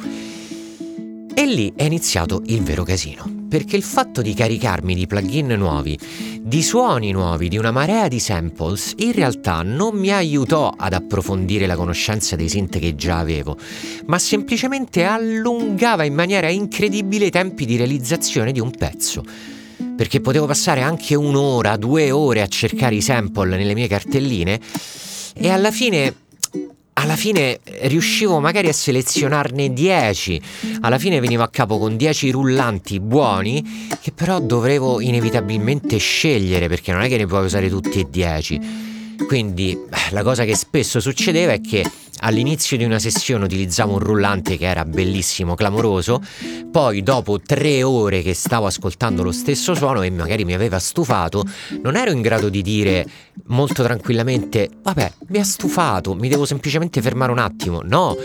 E 1.34 1.46
lì 1.46 1.72
è 1.74 1.84
iniziato 1.84 2.42
il 2.46 2.62
vero 2.62 2.84
casino 2.84 3.41
perché 3.52 3.76
il 3.76 3.82
fatto 3.82 4.22
di 4.22 4.32
caricarmi 4.32 4.94
di 4.94 5.06
plugin 5.06 5.48
nuovi, 5.58 5.98
di 6.40 6.62
suoni 6.62 7.10
nuovi, 7.10 7.50
di 7.50 7.58
una 7.58 7.70
marea 7.70 8.08
di 8.08 8.18
samples, 8.18 8.94
in 8.96 9.12
realtà 9.12 9.60
non 9.60 9.94
mi 9.94 10.10
aiutò 10.10 10.72
ad 10.74 10.94
approfondire 10.94 11.66
la 11.66 11.76
conoscenza 11.76 12.34
dei 12.34 12.48
synth 12.48 12.78
che 12.78 12.94
già 12.94 13.18
avevo, 13.18 13.58
ma 14.06 14.18
semplicemente 14.18 15.04
allungava 15.04 16.04
in 16.04 16.14
maniera 16.14 16.48
incredibile 16.48 17.26
i 17.26 17.30
tempi 17.30 17.66
di 17.66 17.76
realizzazione 17.76 18.52
di 18.52 18.60
un 18.60 18.70
pezzo. 18.70 19.22
Perché 19.98 20.22
potevo 20.22 20.46
passare 20.46 20.80
anche 20.80 21.14
un'ora, 21.14 21.76
due 21.76 22.10
ore 22.10 22.40
a 22.40 22.46
cercare 22.46 22.94
i 22.94 23.02
sample 23.02 23.58
nelle 23.58 23.74
mie 23.74 23.86
cartelline 23.86 24.58
e 25.34 25.50
alla 25.50 25.70
fine 25.70 26.21
alla 26.94 27.16
fine 27.16 27.60
riuscivo 27.82 28.38
magari 28.40 28.68
a 28.68 28.72
selezionarne 28.72 29.72
10, 29.72 30.42
alla 30.80 30.98
fine 30.98 31.20
venivo 31.20 31.42
a 31.42 31.48
capo 31.48 31.78
con 31.78 31.96
10 31.96 32.30
rullanti 32.30 33.00
buoni 33.00 33.88
che 34.00 34.12
però 34.12 34.40
dovevo 34.40 35.00
inevitabilmente 35.00 35.96
scegliere 35.96 36.68
perché 36.68 36.92
non 36.92 37.02
è 37.02 37.08
che 37.08 37.16
ne 37.16 37.26
puoi 37.26 37.44
usare 37.44 37.68
tutti 37.68 38.00
e 38.00 38.06
10. 38.10 38.60
Quindi 39.26 39.78
la 40.10 40.22
cosa 40.22 40.44
che 40.44 40.54
spesso 40.56 41.00
succedeva 41.00 41.52
è 41.52 41.60
che 41.60 41.84
all'inizio 42.22 42.76
di 42.76 42.84
una 42.84 42.98
sessione 42.98 43.44
utilizzavo 43.44 43.92
un 43.92 43.98
rullante 43.98 44.56
che 44.56 44.66
era 44.66 44.84
bellissimo, 44.84 45.54
clamoroso, 45.54 46.20
poi 46.70 47.02
dopo 47.02 47.40
tre 47.40 47.82
ore 47.82 48.22
che 48.22 48.34
stavo 48.34 48.66
ascoltando 48.66 49.22
lo 49.22 49.32
stesso 49.32 49.74
suono 49.74 50.02
e 50.02 50.10
magari 50.10 50.44
mi 50.44 50.54
aveva 50.54 50.78
stufato, 50.78 51.44
non 51.82 51.96
ero 51.96 52.10
in 52.10 52.20
grado 52.20 52.48
di 52.48 52.62
dire 52.62 53.06
molto 53.46 53.82
tranquillamente, 53.82 54.68
vabbè, 54.82 55.12
mi 55.28 55.38
ha 55.38 55.44
stufato, 55.44 56.14
mi 56.14 56.28
devo 56.28 56.44
semplicemente 56.44 57.02
fermare 57.02 57.32
un 57.32 57.38
attimo. 57.38 57.80
No, 57.82 58.16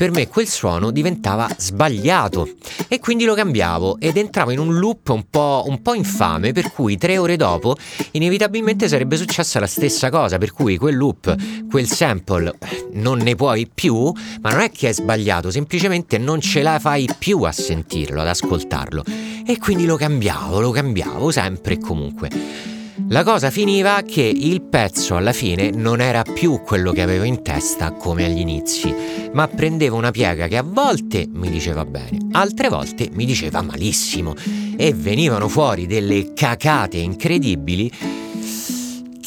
per 0.00 0.12
me 0.12 0.28
quel 0.28 0.48
suono 0.48 0.92
diventava 0.92 1.46
sbagliato 1.58 2.48
e 2.88 2.98
quindi 3.00 3.26
lo 3.26 3.34
cambiavo 3.34 3.98
ed 4.00 4.16
entravo 4.16 4.50
in 4.50 4.58
un 4.58 4.78
loop 4.78 5.10
un 5.10 5.26
po', 5.28 5.64
un 5.66 5.82
po', 5.82 5.92
infame 5.92 6.52
per 6.52 6.72
cui 6.72 6.96
tre 6.96 7.18
ore 7.18 7.36
dopo 7.36 7.76
inevitabilmente 8.12 8.88
sarebbe 8.88 9.18
successa 9.18 9.60
la 9.60 9.66
stessa 9.66 10.08
cosa 10.08 10.38
per 10.38 10.52
cui 10.52 10.78
quel 10.78 10.96
loop, 10.96 11.36
quel 11.68 11.86
sample 11.86 12.56
non 12.92 13.18
ne 13.18 13.34
puoi 13.34 13.68
più 13.68 14.10
ma 14.40 14.52
non 14.52 14.60
è 14.60 14.70
che 14.70 14.88
è 14.88 14.92
sbagliato 14.94 15.50
semplicemente 15.50 16.16
non 16.16 16.40
ce 16.40 16.62
la 16.62 16.78
fai 16.78 17.06
più 17.18 17.42
a 17.42 17.52
sentirlo, 17.52 18.22
ad 18.22 18.28
ascoltarlo 18.28 19.04
e 19.44 19.58
quindi 19.58 19.84
lo 19.84 19.96
cambiavo, 19.96 20.60
lo 20.60 20.70
cambiavo 20.70 21.30
sempre 21.30 21.74
e 21.74 21.78
comunque. 21.78 22.69
La 23.08 23.24
cosa 23.24 23.50
finiva 23.50 24.02
che 24.02 24.22
il 24.22 24.62
pezzo 24.62 25.16
alla 25.16 25.32
fine 25.32 25.70
non 25.70 26.00
era 26.00 26.22
più 26.22 26.60
quello 26.62 26.92
che 26.92 27.02
avevo 27.02 27.24
in 27.24 27.42
testa 27.42 27.92
come 27.92 28.24
agli 28.24 28.38
inizi, 28.38 28.94
ma 29.32 29.48
prendeva 29.48 29.96
una 29.96 30.10
piega 30.10 30.46
che 30.46 30.56
a 30.56 30.62
volte 30.62 31.26
mi 31.30 31.50
diceva 31.50 31.84
bene, 31.84 32.18
altre 32.32 32.68
volte 32.68 33.08
mi 33.12 33.24
diceva 33.24 33.62
malissimo 33.62 34.34
e 34.76 34.94
venivano 34.94 35.48
fuori 35.48 35.86
delle 35.86 36.32
cacate 36.32 36.98
incredibili 36.98 37.90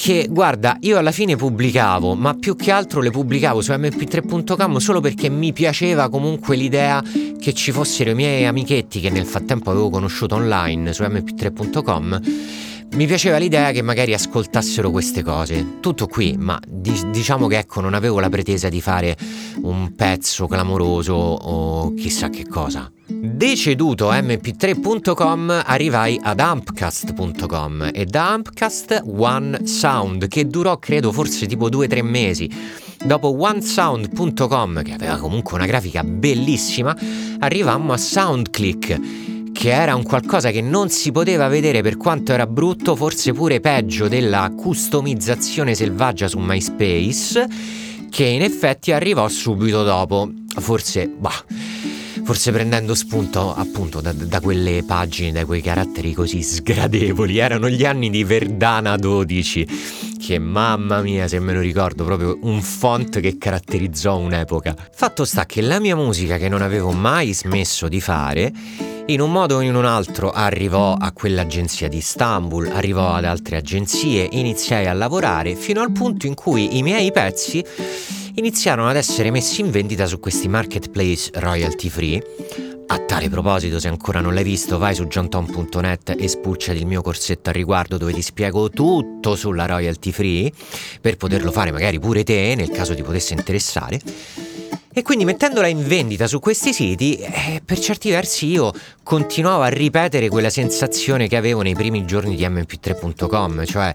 che 0.04 0.28
guarda, 0.30 0.76
io 0.82 0.98
alla 0.98 1.14
fine 1.14 1.38
pubblicavo, 1.38 2.14
ma 2.14 2.34
più 2.34 2.58
che 2.58 2.72
altro 2.72 3.00
le 3.00 3.10
pubblicavo 3.10 3.62
su 3.62 3.72
mp3.com 3.72 4.78
solo 4.78 5.00
perché 5.00 5.30
mi 5.30 5.54
piaceva 5.54 6.10
comunque 6.10 6.58
l'idea 6.58 7.02
che 7.40 7.54
ci 7.54 7.72
fossero 7.72 8.10
i 8.10 8.14
miei 8.14 8.46
amichetti 8.46 9.00
che 9.00 9.10
nel 9.10 9.26
frattempo 9.26 9.70
avevo 9.72 9.90
conosciuto 9.90 10.36
online 10.36 10.92
su 10.92 11.04
mp3.com 11.04 12.22
mi 12.94 13.08
piaceva 13.08 13.38
l'idea 13.38 13.72
che 13.72 13.82
magari 13.82 14.14
ascoltassero 14.14 14.92
queste 14.92 15.24
cose. 15.24 15.80
Tutto 15.80 16.08
qui, 16.08 16.36
ma 16.38 16.60
di- 16.68 17.10
diciamo 17.12 17.48
che 17.48 17.58
ecco, 17.58 17.82
non 17.82 17.94
avevo 17.94 18.20
la 18.20 18.30
pretesa 18.30 18.70
di 18.70 18.82
fare 18.82 19.18
un 19.62 19.96
pezzo 19.96 20.48
clamoroso 20.48 21.14
o 21.14 21.94
chissà 21.96 22.30
che 22.30 22.48
cosa. 22.48 22.92
Deceduto 23.06 24.12
mp3.com 24.12 25.64
arrivai 25.66 26.20
ad 26.22 26.40
ampcast.com 26.40 27.90
e 27.94 28.06
da 28.06 28.32
Ampcast 28.32 29.02
One 29.06 29.66
Sound 29.66 30.28
che 30.28 30.48
durò 30.48 30.78
credo 30.78 31.12
forse 31.12 31.48
tipo 31.48 31.70
2-3 31.70 32.02
mesi. 32.04 32.50
Dopo 33.04 33.36
onesound.com 33.38 34.82
che 34.82 34.94
aveva 34.94 35.18
comunque 35.18 35.56
una 35.56 35.66
grafica 35.66 36.04
bellissima, 36.04 36.96
arrivammo 37.40 37.92
a 37.92 37.98
SoundClick 37.98 39.32
che 39.54 39.72
era 39.72 39.96
un 39.96 40.04
qualcosa 40.04 40.52
che 40.52 40.60
non 40.60 40.90
si 40.90 41.12
poteva 41.12 41.48
vedere 41.48 41.82
per 41.82 41.96
quanto 41.96 42.34
era 42.34 42.46
brutto, 42.46 42.96
forse 42.96 43.32
pure 43.32 43.62
peggio 43.62 44.10
della 44.10 44.52
customizzazione 44.54 45.76
selvaggia 45.76 46.28
su 46.28 46.40
MySpace, 46.40 47.48
che 48.10 48.26
in 48.26 48.42
effetti 48.42 48.92
arrivò 48.92 49.28
subito 49.30 49.84
dopo. 49.84 50.30
Forse, 50.56 51.08
bah, 51.08 51.46
forse 52.24 52.52
prendendo 52.52 52.94
spunto 52.96 53.56
appunto 53.56 54.02
da, 54.02 54.12
da, 54.12 54.42
quelle 54.42 54.84
pagine, 54.84 55.32
da 55.32 55.46
quei 55.46 55.62
caratteri 55.62 56.14
così 56.14 56.42
sgradevoli. 56.42 57.38
Erano 57.38 57.70
gli 57.70 57.86
anni 57.86 58.10
di 58.10 58.24
Verdana 58.24 58.98
12 58.98 59.68
che 60.24 60.40
mamma 60.40 61.02
mia 61.02 61.28
se 61.28 61.38
me 61.42 61.52
lo 61.52 61.60
ricordo 61.60 62.06
proprio 62.06 62.38
un 62.44 62.62
font 62.62 63.20
che 63.20 63.38
caratterizzò 63.38 64.18
un'epoca. 64.18 64.74
Fatto 64.94 65.26
sta 65.26 65.46
che 65.46 65.60
la 65.60 65.82
mia 65.82 65.98
musica 65.98 66.38
che 66.38 66.48
non 66.48 66.62
avevo 66.62 66.92
mai 66.92 67.34
smesso 67.34 67.90
di 67.90 68.00
fare 68.00 68.50
in 69.08 69.20
un 69.20 69.30
modo 69.34 69.58
o 69.58 69.62
in 69.62 69.76
un 69.76 69.84
altro 69.84 70.32
arrivò 70.32 70.94
a 70.94 71.12
quell'agenzia 71.12 71.90
di 71.90 71.98
Istanbul, 71.98 72.70
arrivò 72.72 73.14
ad 73.14 73.26
altre 73.26 73.58
agenzie, 73.58 74.30
iniziai 74.32 74.88
a 74.88 74.94
lavorare 74.94 75.56
fino 75.56 75.82
al 75.82 75.92
punto 75.92 76.26
in 76.26 76.36
cui 76.36 76.78
i 76.78 76.84
miei 76.84 77.12
pezzi 77.12 77.62
iniziarono 78.36 78.88
ad 78.88 78.96
essere 78.96 79.30
messi 79.30 79.60
in 79.60 79.72
vendita 79.72 80.06
su 80.06 80.22
questi 80.22 80.48
marketplace 80.48 81.32
royalty 81.34 81.90
free. 81.90 82.63
A 82.86 83.00
tale 83.00 83.30
proposito, 83.30 83.80
se 83.80 83.88
ancora 83.88 84.20
non 84.20 84.34
l'hai 84.34 84.44
visto, 84.44 84.78
vai 84.78 84.94
su 84.94 85.06
johntom.net 85.06 86.16
e 86.18 86.28
spulciati 86.28 86.80
il 86.80 86.86
mio 86.86 87.02
corsetto 87.02 87.50
al 87.50 87.56
riguardo 87.56 87.98
dove 87.98 88.14
ti 88.14 88.22
spiego 88.22 88.70
tutto 88.70 89.36
sulla 89.36 89.66
royalty 89.66 90.12
free, 90.12 90.52
per 91.02 91.18
poterlo 91.18 91.52
fare 91.52 91.72
magari 91.72 92.00
pure 92.00 92.24
te, 92.24 92.54
nel 92.56 92.70
caso 92.70 92.94
ti 92.94 93.02
potesse 93.02 93.34
interessare. 93.34 94.00
E 94.96 95.02
quindi 95.02 95.26
mettendola 95.26 95.66
in 95.66 95.88
vendita 95.88 96.28
su 96.28 96.40
questi 96.40 96.72
siti, 96.72 97.16
eh, 97.16 97.64
per 97.66 97.80
certi 97.80 98.12
versi 98.12 98.46
io 98.46 98.72
continuavo 99.02 99.64
a 99.64 99.68
ripetere 99.68 100.30
quella 100.30 100.52
sensazione 100.52 101.28
che 101.28 101.36
avevo 101.36 101.64
nei 101.64 101.74
primi 101.74 102.06
giorni 102.06 102.36
di 102.36 102.46
mp3.com, 102.46 103.66
cioè, 103.66 103.92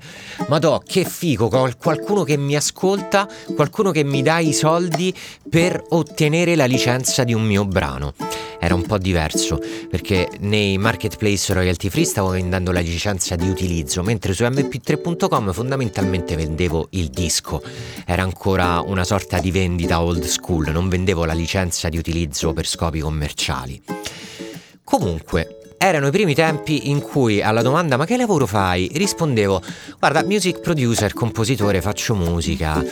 madò, 0.49 0.81
che 0.85 1.05
figo, 1.05 1.49
qualcuno 1.81 2.25
che 2.25 2.37
mi 2.37 2.57
ascolta, 2.57 3.29
qualcuno 3.55 3.93
che 3.93 4.03
mi 4.03 4.23
dà 4.23 4.41
i 4.41 4.53
soldi 4.53 5.15
per 5.49 5.81
ottenere 5.91 6.57
la 6.57 6.67
licenza 6.67 7.23
di 7.23 7.33
un 7.33 7.43
mio 7.43 7.65
brano 7.65 8.15
era 8.61 8.75
un 8.75 8.83
po' 8.83 8.99
diverso 8.99 9.61
perché 9.89 10.29
nei 10.41 10.79
marketplace 10.79 11.53
royalty 11.53 11.89
free 11.89 12.05
stavo 12.05 12.31
vendendo 12.31 12.73
la 12.73 12.81
licenza 12.81 13.37
di 13.37 13.49
utilizzo, 13.49 14.03
mentre 14.03 14.33
su 14.33 14.45
mp3.com 14.45 15.53
fondamentalmente 15.53 16.37
vendevo 16.37 16.89
il 16.91 17.09
disco. 17.09 17.63
Era 18.07 18.23
ancora 18.23 18.81
una 18.81 19.05
sorta 19.05 19.39
di 19.39 19.51
vendita 19.51 20.03
old 20.03 20.25
school, 20.25 20.71
non 20.71 20.89
vendevo 20.89 21.25
la 21.25 21.35
licenza 21.35 21.89
di 21.89 21.99
utilizzo 21.99 22.53
per 22.53 22.67
scopi 22.67 23.01
commerciali. 23.01 23.81
Comunque, 24.85 25.59
erano 25.79 26.09
i 26.09 26.11
primi 26.11 26.35
tempi 26.35 26.91
in 26.91 27.01
cui 27.01 27.41
alla 27.41 27.63
domanda 27.63 27.97
ma 27.97 28.05
che 28.05 28.17
lavoro 28.17 28.47
fai? 28.47 28.91
rispondevo 28.95 29.63
guarda 29.99 30.25
music 30.25 30.61
producer, 30.61 31.13
compositore, 31.13 31.81
faccio 31.81 32.15
musica 32.15 32.85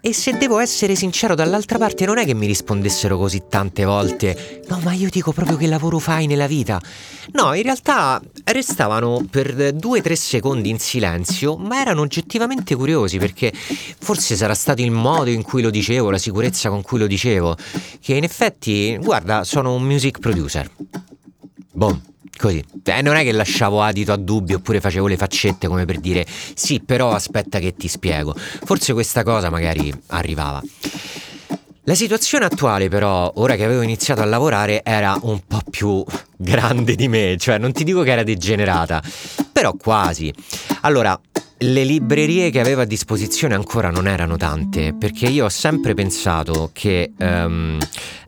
e 0.00 0.12
se 0.14 0.36
devo 0.36 0.58
essere 0.58 0.94
sincero, 0.94 1.34
dall'altra 1.34 1.78
parte 1.78 2.06
non 2.06 2.18
è 2.18 2.24
che 2.24 2.34
mi 2.34 2.46
rispondessero 2.46 3.18
così 3.18 3.42
tante 3.48 3.84
volte, 3.84 4.62
no, 4.68 4.80
ma 4.82 4.92
io 4.92 5.08
dico 5.10 5.32
proprio 5.32 5.56
che 5.56 5.66
lavoro 5.66 5.98
fai 5.98 6.26
nella 6.26 6.46
vita. 6.46 6.80
No, 7.32 7.54
in 7.54 7.62
realtà 7.62 8.20
restavano 8.44 9.26
per 9.30 9.72
due 9.74 9.98
o 9.98 10.02
tre 10.02 10.16
secondi 10.16 10.70
in 10.70 10.78
silenzio, 10.78 11.56
ma 11.56 11.80
erano 11.80 12.00
oggettivamente 12.00 12.74
curiosi 12.74 13.18
perché 13.18 13.52
forse 13.52 14.36
sarà 14.36 14.54
stato 14.54 14.82
il 14.82 14.90
modo 14.90 15.30
in 15.30 15.42
cui 15.42 15.62
lo 15.62 15.70
dicevo, 15.70 16.10
la 16.10 16.18
sicurezza 16.18 16.70
con 16.70 16.82
cui 16.82 16.98
lo 16.98 17.06
dicevo, 17.06 17.56
che 18.00 18.14
in 18.14 18.24
effetti, 18.24 18.96
guarda, 19.00 19.44
sono 19.44 19.74
un 19.74 19.82
music 19.82 20.18
producer. 20.18 20.70
Boom. 21.72 22.09
Così. 22.36 22.64
Eh, 22.84 23.02
non 23.02 23.16
è 23.16 23.22
che 23.22 23.32
lasciavo 23.32 23.82
adito 23.82 24.12
a 24.12 24.16
dubbi 24.16 24.54
oppure 24.54 24.80
facevo 24.80 25.06
le 25.06 25.16
faccette 25.16 25.68
come 25.68 25.84
per 25.84 25.98
dire 25.98 26.26
sì, 26.54 26.80
però 26.80 27.12
aspetta 27.12 27.58
che 27.58 27.74
ti 27.74 27.88
spiego. 27.88 28.34
Forse 28.34 28.92
questa 28.92 29.22
cosa 29.22 29.50
magari 29.50 29.92
arrivava. 30.08 30.62
La 31.84 31.94
situazione 31.94 32.44
attuale 32.44 32.88
però, 32.88 33.32
ora 33.36 33.56
che 33.56 33.64
avevo 33.64 33.82
iniziato 33.82 34.20
a 34.20 34.24
lavorare, 34.24 34.82
era 34.84 35.18
un 35.22 35.40
po' 35.46 35.60
più 35.68 36.04
grande 36.36 36.94
di 36.94 37.08
me, 37.08 37.36
cioè 37.38 37.58
non 37.58 37.72
ti 37.72 37.84
dico 37.84 38.02
che 38.02 38.12
era 38.12 38.22
degenerata, 38.22 39.02
però 39.50 39.74
quasi. 39.74 40.32
Allora, 40.82 41.18
le 41.62 41.84
librerie 41.84 42.50
che 42.50 42.60
avevo 42.60 42.82
a 42.82 42.84
disposizione 42.84 43.54
ancora 43.54 43.90
non 43.90 44.06
erano 44.06 44.36
tante, 44.36 44.94
perché 44.94 45.26
io 45.26 45.46
ho 45.46 45.48
sempre 45.48 45.94
pensato 45.94 46.70
che 46.72 47.12
um, 47.18 47.78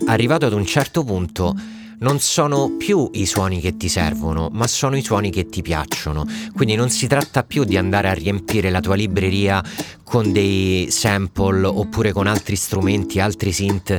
arrivato 0.07 0.45
ad 0.45 0.53
un 0.55 0.67
certo 0.67 1.05
punto 1.05 1.55
non 1.99 2.21
sono 2.21 2.77
più 2.77 3.09
i 3.13 3.27
suoni 3.27 3.61
che 3.61 3.77
ti 3.77 3.89
servono, 3.89 4.49
ma 4.53 4.67
sono 4.67 4.97
i 4.97 5.03
suoni 5.03 5.31
che 5.31 5.47
ti 5.47 5.63
piacciono. 5.63 6.27
Quindi 6.55 6.75
non 6.75 6.91
si 6.91 7.07
tratta 7.07 7.43
più 7.43 7.65
di 7.65 7.77
andare 7.77 8.09
a 8.09 8.13
riempire 8.13 8.71
la 8.71 8.81
tua 8.81 8.95
libreria 8.95 9.63
con 10.03 10.33
dei 10.33 10.89
sample 10.91 11.67
oppure 11.67 12.13
con 12.13 12.27
altri 12.27 12.57
strumenti, 12.57 13.21
altri 13.21 13.53
synth 13.53 13.99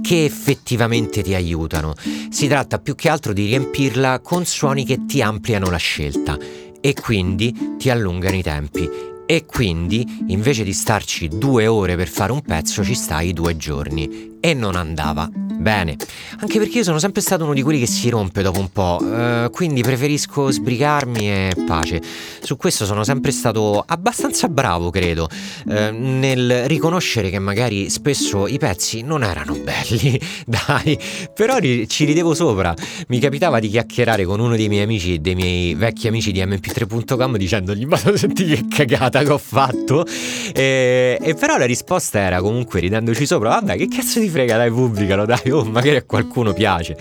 che 0.00 0.24
effettivamente 0.24 1.22
ti 1.22 1.34
aiutano. 1.34 1.94
Si 2.30 2.46
tratta 2.48 2.78
più 2.78 2.94
che 2.94 3.08
altro 3.08 3.32
di 3.32 3.46
riempirla 3.46 4.20
con 4.20 4.44
suoni 4.44 4.84
che 4.84 5.04
ti 5.06 5.20
ampliano 5.20 5.70
la 5.70 5.76
scelta 5.76 6.38
e 6.80 6.94
quindi 6.94 7.76
ti 7.76 7.90
allungano 7.90 8.36
i 8.36 8.42
tempi 8.42 8.88
e 9.26 9.46
quindi 9.46 10.24
invece 10.26 10.64
di 10.64 10.72
starci 10.72 11.28
due 11.28 11.68
ore 11.68 11.94
per 11.94 12.08
fare 12.08 12.32
un 12.32 12.42
pezzo 12.42 12.82
ci 12.82 12.94
stai 12.94 13.32
due 13.32 13.56
giorni 13.56 14.38
e 14.40 14.54
non 14.54 14.74
andava 14.74 15.30
Bene, 15.60 15.94
anche 16.38 16.58
perché 16.58 16.78
io 16.78 16.84
sono 16.84 16.98
sempre 16.98 17.20
stato 17.20 17.44
uno 17.44 17.52
di 17.52 17.60
quelli 17.60 17.80
che 17.80 17.86
si 17.86 18.08
rompe 18.08 18.40
dopo 18.40 18.60
un 18.60 18.72
po', 18.72 18.98
eh, 18.98 19.50
quindi 19.52 19.82
preferisco 19.82 20.50
sbrigarmi 20.50 21.30
e 21.30 21.52
pace. 21.66 22.00
Su 22.40 22.56
questo 22.56 22.86
sono 22.86 23.04
sempre 23.04 23.30
stato 23.30 23.84
abbastanza 23.86 24.48
bravo, 24.48 24.88
credo, 24.88 25.28
eh, 25.68 25.90
nel 25.90 26.66
riconoscere 26.66 27.28
che 27.28 27.38
magari 27.38 27.90
spesso 27.90 28.46
i 28.46 28.56
pezzi 28.56 29.02
non 29.02 29.22
erano 29.22 29.52
belli, 29.52 30.18
dai, 30.48 30.98
però 31.34 31.58
ci 31.60 32.04
ridevo 32.06 32.32
sopra. 32.32 32.74
Mi 33.08 33.18
capitava 33.18 33.60
di 33.60 33.68
chiacchierare 33.68 34.24
con 34.24 34.40
uno 34.40 34.56
dei 34.56 34.68
miei 34.68 34.84
amici, 34.84 35.20
dei 35.20 35.34
miei 35.34 35.74
vecchi 35.74 36.08
amici 36.08 36.32
di 36.32 36.40
mp3.com 36.40 37.36
dicendogli 37.36 37.84
ma 37.84 37.98
senti 37.98 38.46
che 38.46 38.64
cagata 38.66 39.22
che 39.22 39.30
ho 39.30 39.38
fatto 39.38 40.06
e, 40.54 41.18
e 41.20 41.34
però 41.34 41.58
la 41.58 41.66
risposta 41.66 42.18
era 42.18 42.40
comunque 42.40 42.80
ridendoci 42.80 43.26
sopra, 43.26 43.50
vabbè 43.50 43.76
che 43.76 43.88
cazzo 43.88 44.20
ti 44.20 44.28
frega 44.30 44.56
dai 44.56 44.70
pubblicalo 44.70 45.26
dai 45.26 45.49
oh, 45.50 45.64
magari 45.70 45.96
a 45.96 46.02
qualcuno 46.04 46.52
piace. 46.52 46.96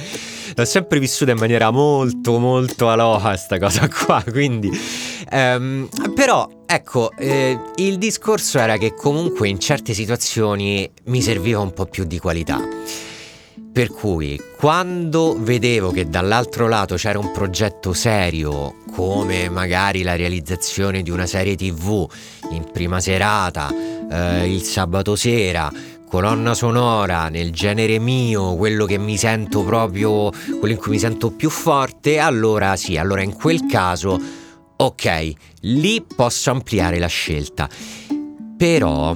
L'ho 0.56 0.66
sempre 0.66 1.00
vissuta 1.00 1.32
in 1.32 1.38
maniera 1.38 1.72
molto, 1.72 2.38
molto 2.38 2.90
aloha 2.90 3.36
sta 3.36 3.58
cosa 3.60 3.88
qua, 3.88 4.24
quindi... 4.30 4.70
Um, 5.32 5.88
però, 6.16 6.50
ecco, 6.66 7.12
eh, 7.16 7.58
il 7.76 7.98
discorso 8.00 8.58
era 8.58 8.78
che 8.78 8.96
comunque 8.96 9.48
in 9.48 9.60
certe 9.60 9.94
situazioni 9.94 10.90
mi 11.06 11.22
serviva 11.22 11.60
un 11.60 11.72
po' 11.72 11.86
più 11.86 12.04
di 12.04 12.18
qualità. 12.18 12.60
Per 13.72 13.92
cui 13.92 14.42
quando 14.58 15.38
vedevo 15.40 15.92
che 15.92 16.10
dall'altro 16.10 16.68
lato 16.68 16.96
c'era 16.96 17.20
un 17.20 17.32
progetto 17.32 17.94
serio, 17.94 18.78
come 18.92 19.48
magari 19.48 20.02
la 20.02 20.16
realizzazione 20.16 21.04
di 21.04 21.12
una 21.12 21.28
serie 21.28 21.56
tv 21.56 22.10
in 22.52 22.70
prima 22.72 23.00
serata, 23.00 23.72
eh, 24.12 24.52
il 24.52 24.64
sabato 24.64 25.16
sera, 25.16 25.72
colonna 26.10 26.56
sonora 26.56 27.30
nel 27.30 27.52
genere 27.52 28.00
mio, 28.00 28.56
quello 28.56 28.86
che 28.86 28.98
mi 28.98 29.15
sento 29.15 29.63
proprio, 29.63 30.32
quello 30.60 30.74
in 30.74 30.80
cui 30.80 30.91
mi 30.93 31.00
sento 31.00 31.30
più 31.30 31.52
forte, 31.52 32.17
allora 32.17 32.76
sì, 32.76 32.98
allora 32.98 33.22
in 33.22 33.34
quel 33.34 33.67
caso, 33.67 34.19
ok, 34.76 35.32
lì 35.62 36.04
posso 36.04 36.50
ampliare 36.50 36.98
la 36.98 37.08
scelta. 37.08 37.69
Però, 38.58 39.15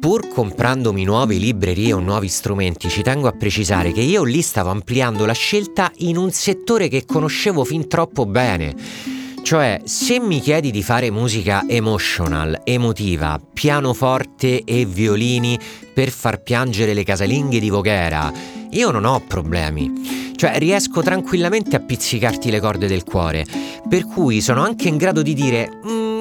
pur 0.00 0.28
comprandomi 0.28 1.04
nuove 1.04 1.36
librerie 1.36 1.92
o 1.92 2.00
nuovi 2.00 2.28
strumenti, 2.28 2.88
ci 2.88 3.02
tengo 3.02 3.28
a 3.28 3.32
precisare 3.32 3.92
che 3.92 4.00
io 4.00 4.24
lì 4.24 4.40
stavo 4.40 4.70
ampliando 4.70 5.26
la 5.26 5.34
scelta 5.34 5.92
in 5.98 6.16
un 6.16 6.30
settore 6.30 6.88
che 6.88 7.04
conoscevo 7.04 7.64
fin 7.64 7.86
troppo 7.86 8.24
bene 8.24 9.20
cioè, 9.42 9.80
se 9.84 10.20
mi 10.20 10.40
chiedi 10.40 10.70
di 10.70 10.82
fare 10.82 11.10
musica 11.10 11.64
emotional, 11.66 12.60
emotiva, 12.64 13.40
pianoforte 13.52 14.62
e 14.64 14.86
violini 14.86 15.58
per 15.92 16.10
far 16.10 16.40
piangere 16.42 16.94
le 16.94 17.02
casalinghe 17.02 17.58
di 17.58 17.68
Voghera, 17.68 18.32
io 18.70 18.90
non 18.90 19.04
ho 19.04 19.20
problemi. 19.20 20.32
Cioè, 20.36 20.58
riesco 20.58 21.02
tranquillamente 21.02 21.76
a 21.76 21.80
pizzicarti 21.80 22.50
le 22.50 22.60
corde 22.60 22.86
del 22.86 23.04
cuore. 23.04 23.44
Per 23.88 24.06
cui 24.06 24.40
sono 24.40 24.62
anche 24.62 24.88
in 24.88 24.96
grado 24.96 25.22
di 25.22 25.34
dire. 25.34 25.70
Mm, 25.86 26.12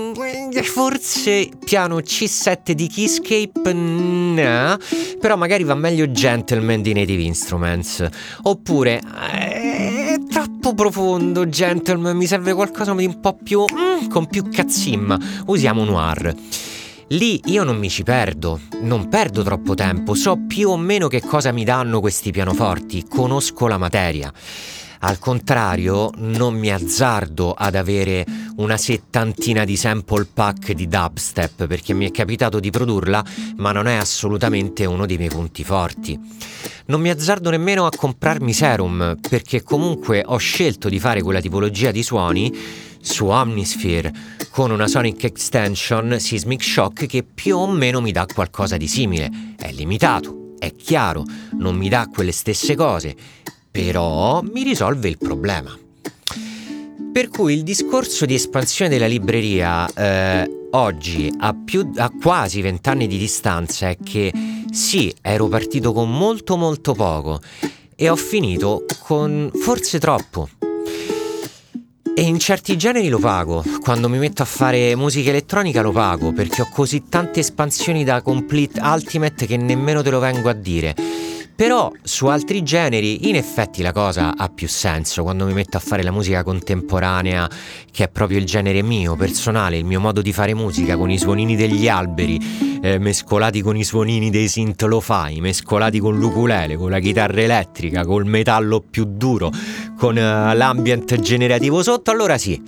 forse 0.63 1.49
piano 1.63 1.97
C7 1.97 2.71
di 2.71 2.87
Keyscape 2.87 3.73
no, 3.73 4.77
però 5.19 5.35
magari 5.37 5.63
va 5.63 5.75
meglio 5.75 6.11
Gentleman 6.11 6.81
di 6.81 6.93
Native 6.93 7.21
Instruments. 7.21 8.05
Oppure 8.43 9.01
eh, 9.31 10.00
troppo 10.29 10.73
profondo 10.73 11.47
Gentleman, 11.47 12.15
mi 12.15 12.25
serve 12.25 12.53
qualcosa 12.53 12.93
di 12.93 13.05
un 13.05 13.19
po' 13.19 13.37
più 13.41 13.61
mm, 13.61 14.09
con 14.09 14.27
più 14.27 14.49
cazzimma. 14.49 15.17
Usiamo 15.47 15.83
Noir. 15.83 16.33
Lì 17.09 17.41
io 17.45 17.63
non 17.63 17.77
mi 17.77 17.89
ci 17.89 18.03
perdo, 18.03 18.59
non 18.81 19.09
perdo 19.09 19.43
troppo 19.43 19.75
tempo, 19.75 20.13
so 20.13 20.37
più 20.47 20.69
o 20.69 20.77
meno 20.77 21.07
che 21.07 21.21
cosa 21.21 21.51
mi 21.51 21.65
danno 21.65 21.99
questi 21.99 22.31
pianoforti, 22.31 23.05
conosco 23.05 23.67
la 23.67 23.77
materia. 23.77 24.31
Al 25.03 25.17
contrario, 25.17 26.11
non 26.17 26.53
mi 26.53 26.71
azzardo 26.71 27.53
ad 27.53 27.73
avere 27.73 28.23
una 28.57 28.77
settantina 28.77 29.63
di 29.63 29.75
sample 29.75 30.27
pack 30.31 30.73
di 30.73 30.87
dubstep 30.87 31.65
perché 31.65 31.93
mi 31.93 32.07
è 32.07 32.11
capitato 32.11 32.59
di 32.59 32.69
produrla, 32.69 33.25
ma 33.57 33.71
non 33.71 33.87
è 33.87 33.95
assolutamente 33.95 34.85
uno 34.85 35.07
dei 35.07 35.17
miei 35.17 35.29
punti 35.29 35.63
forti. 35.63 36.19
Non 36.85 37.01
mi 37.01 37.09
azzardo 37.09 37.49
nemmeno 37.49 37.87
a 37.87 37.91
comprarmi 37.95 38.53
serum 38.53 39.17
perché 39.27 39.63
comunque 39.63 40.23
ho 40.23 40.37
scelto 40.37 40.87
di 40.87 40.99
fare 40.99 41.23
quella 41.23 41.41
tipologia 41.41 41.89
di 41.89 42.03
suoni 42.03 42.55
su 43.01 43.25
Omnisphere 43.25 44.13
con 44.51 44.69
una 44.69 44.87
Sonic 44.87 45.23
Extension 45.23 46.19
Seismic 46.19 46.63
Shock 46.63 47.07
che 47.07 47.23
più 47.23 47.57
o 47.57 47.67
meno 47.67 48.01
mi 48.01 48.11
dà 48.11 48.27
qualcosa 48.31 48.77
di 48.77 48.87
simile. 48.87 49.55
È 49.57 49.71
limitato, 49.71 50.55
è 50.59 50.75
chiaro, 50.75 51.23
non 51.57 51.75
mi 51.75 51.89
dà 51.89 52.07
quelle 52.07 52.31
stesse 52.31 52.75
cose, 52.75 53.15
però 53.71 54.41
mi 54.41 54.63
risolve 54.63 55.07
il 55.07 55.17
problema. 55.17 55.75
Per 57.13 57.27
cui 57.29 57.53
il 57.53 57.63
discorso 57.63 58.25
di 58.25 58.35
espansione 58.35 58.89
della 58.89 59.07
libreria 59.07 59.91
eh, 59.93 60.67
oggi, 60.71 61.33
a, 61.39 61.53
più, 61.53 61.91
a 61.95 62.11
quasi 62.21 62.61
vent'anni 62.61 63.07
di 63.07 63.17
distanza, 63.17 63.89
è 63.89 63.97
che 64.01 64.31
sì, 64.71 65.13
ero 65.21 65.47
partito 65.47 65.93
con 65.93 66.09
molto 66.09 66.57
molto 66.57 66.93
poco 66.93 67.41
e 67.95 68.09
ho 68.09 68.15
finito 68.15 68.85
con 68.99 69.49
forse 69.53 69.99
troppo. 69.99 70.49
E 72.13 72.23
in 72.23 72.39
certi 72.39 72.77
generi 72.77 73.07
lo 73.07 73.19
pago, 73.19 73.63
quando 73.81 74.09
mi 74.09 74.17
metto 74.17 74.41
a 74.41 74.45
fare 74.45 74.95
musica 74.95 75.29
elettronica 75.29 75.81
lo 75.81 75.91
pago, 75.91 76.33
perché 76.33 76.61
ho 76.61 76.69
così 76.69 77.03
tante 77.07 77.39
espansioni 77.39 78.03
da 78.03 78.21
Complete 78.21 78.79
Ultimate 78.81 79.45
che 79.45 79.57
nemmeno 79.57 80.01
te 80.01 80.09
lo 80.09 80.19
vengo 80.19 80.49
a 80.49 80.53
dire. 80.53 80.93
Però 81.61 81.91
su 82.01 82.25
altri 82.25 82.63
generi 82.63 83.29
in 83.29 83.35
effetti 83.35 83.83
la 83.83 83.91
cosa 83.91 84.33
ha 84.35 84.49
più 84.49 84.67
senso 84.67 85.21
quando 85.21 85.45
mi 85.45 85.53
metto 85.53 85.77
a 85.77 85.79
fare 85.79 86.01
la 86.01 86.09
musica 86.09 86.41
contemporanea, 86.41 87.47
che 87.91 88.05
è 88.05 88.09
proprio 88.09 88.39
il 88.39 88.45
genere 88.45 88.81
mio, 88.81 89.15
personale, 89.15 89.77
il 89.77 89.85
mio 89.85 89.99
modo 89.99 90.23
di 90.23 90.33
fare 90.33 90.55
musica 90.55 90.97
con 90.97 91.11
i 91.11 91.19
suonini 91.19 91.55
degli 91.55 91.87
alberi, 91.87 92.79
eh, 92.81 92.97
mescolati 92.97 93.61
con 93.61 93.77
i 93.77 93.83
suonini 93.83 94.31
dei 94.31 94.47
synth 94.47 94.81
lo-fi, 94.81 95.39
mescolati 95.39 95.99
con 95.99 96.17
l'ukulele, 96.17 96.77
con 96.77 96.89
la 96.89 96.97
chitarra 96.97 97.41
elettrica, 97.41 98.05
col 98.05 98.25
metallo 98.25 98.81
più 98.81 99.05
duro, 99.05 99.51
con 99.99 100.15
uh, 100.15 100.55
l'ambient 100.55 101.19
generativo 101.19 101.83
sotto, 101.83 102.09
allora 102.09 102.39
sì. 102.39 102.59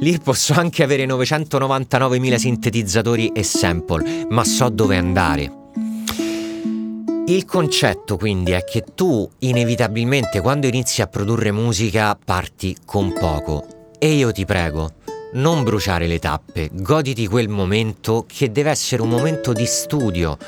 Lì 0.00 0.20
posso 0.22 0.52
anche 0.52 0.82
avere 0.82 1.06
999.000 1.06 2.34
sintetizzatori 2.34 3.28
e 3.28 3.42
sample, 3.42 4.26
ma 4.28 4.44
so 4.44 4.68
dove 4.68 4.98
andare. 4.98 5.64
Il 7.28 7.44
concetto 7.44 8.16
quindi 8.16 8.52
è 8.52 8.62
che 8.62 8.84
tu 8.94 9.28
inevitabilmente 9.40 10.40
quando 10.40 10.68
inizi 10.68 11.02
a 11.02 11.08
produrre 11.08 11.50
musica 11.50 12.16
parti 12.22 12.76
con 12.84 13.12
poco 13.12 13.66
e 13.98 14.12
io 14.12 14.30
ti 14.30 14.44
prego, 14.44 14.92
non 15.32 15.64
bruciare 15.64 16.06
le 16.06 16.20
tappe, 16.20 16.70
goditi 16.72 17.26
quel 17.26 17.48
momento 17.48 18.26
che 18.28 18.52
deve 18.52 18.70
essere 18.70 19.02
un 19.02 19.08
momento 19.08 19.52
di 19.52 19.66
studio, 19.66 20.38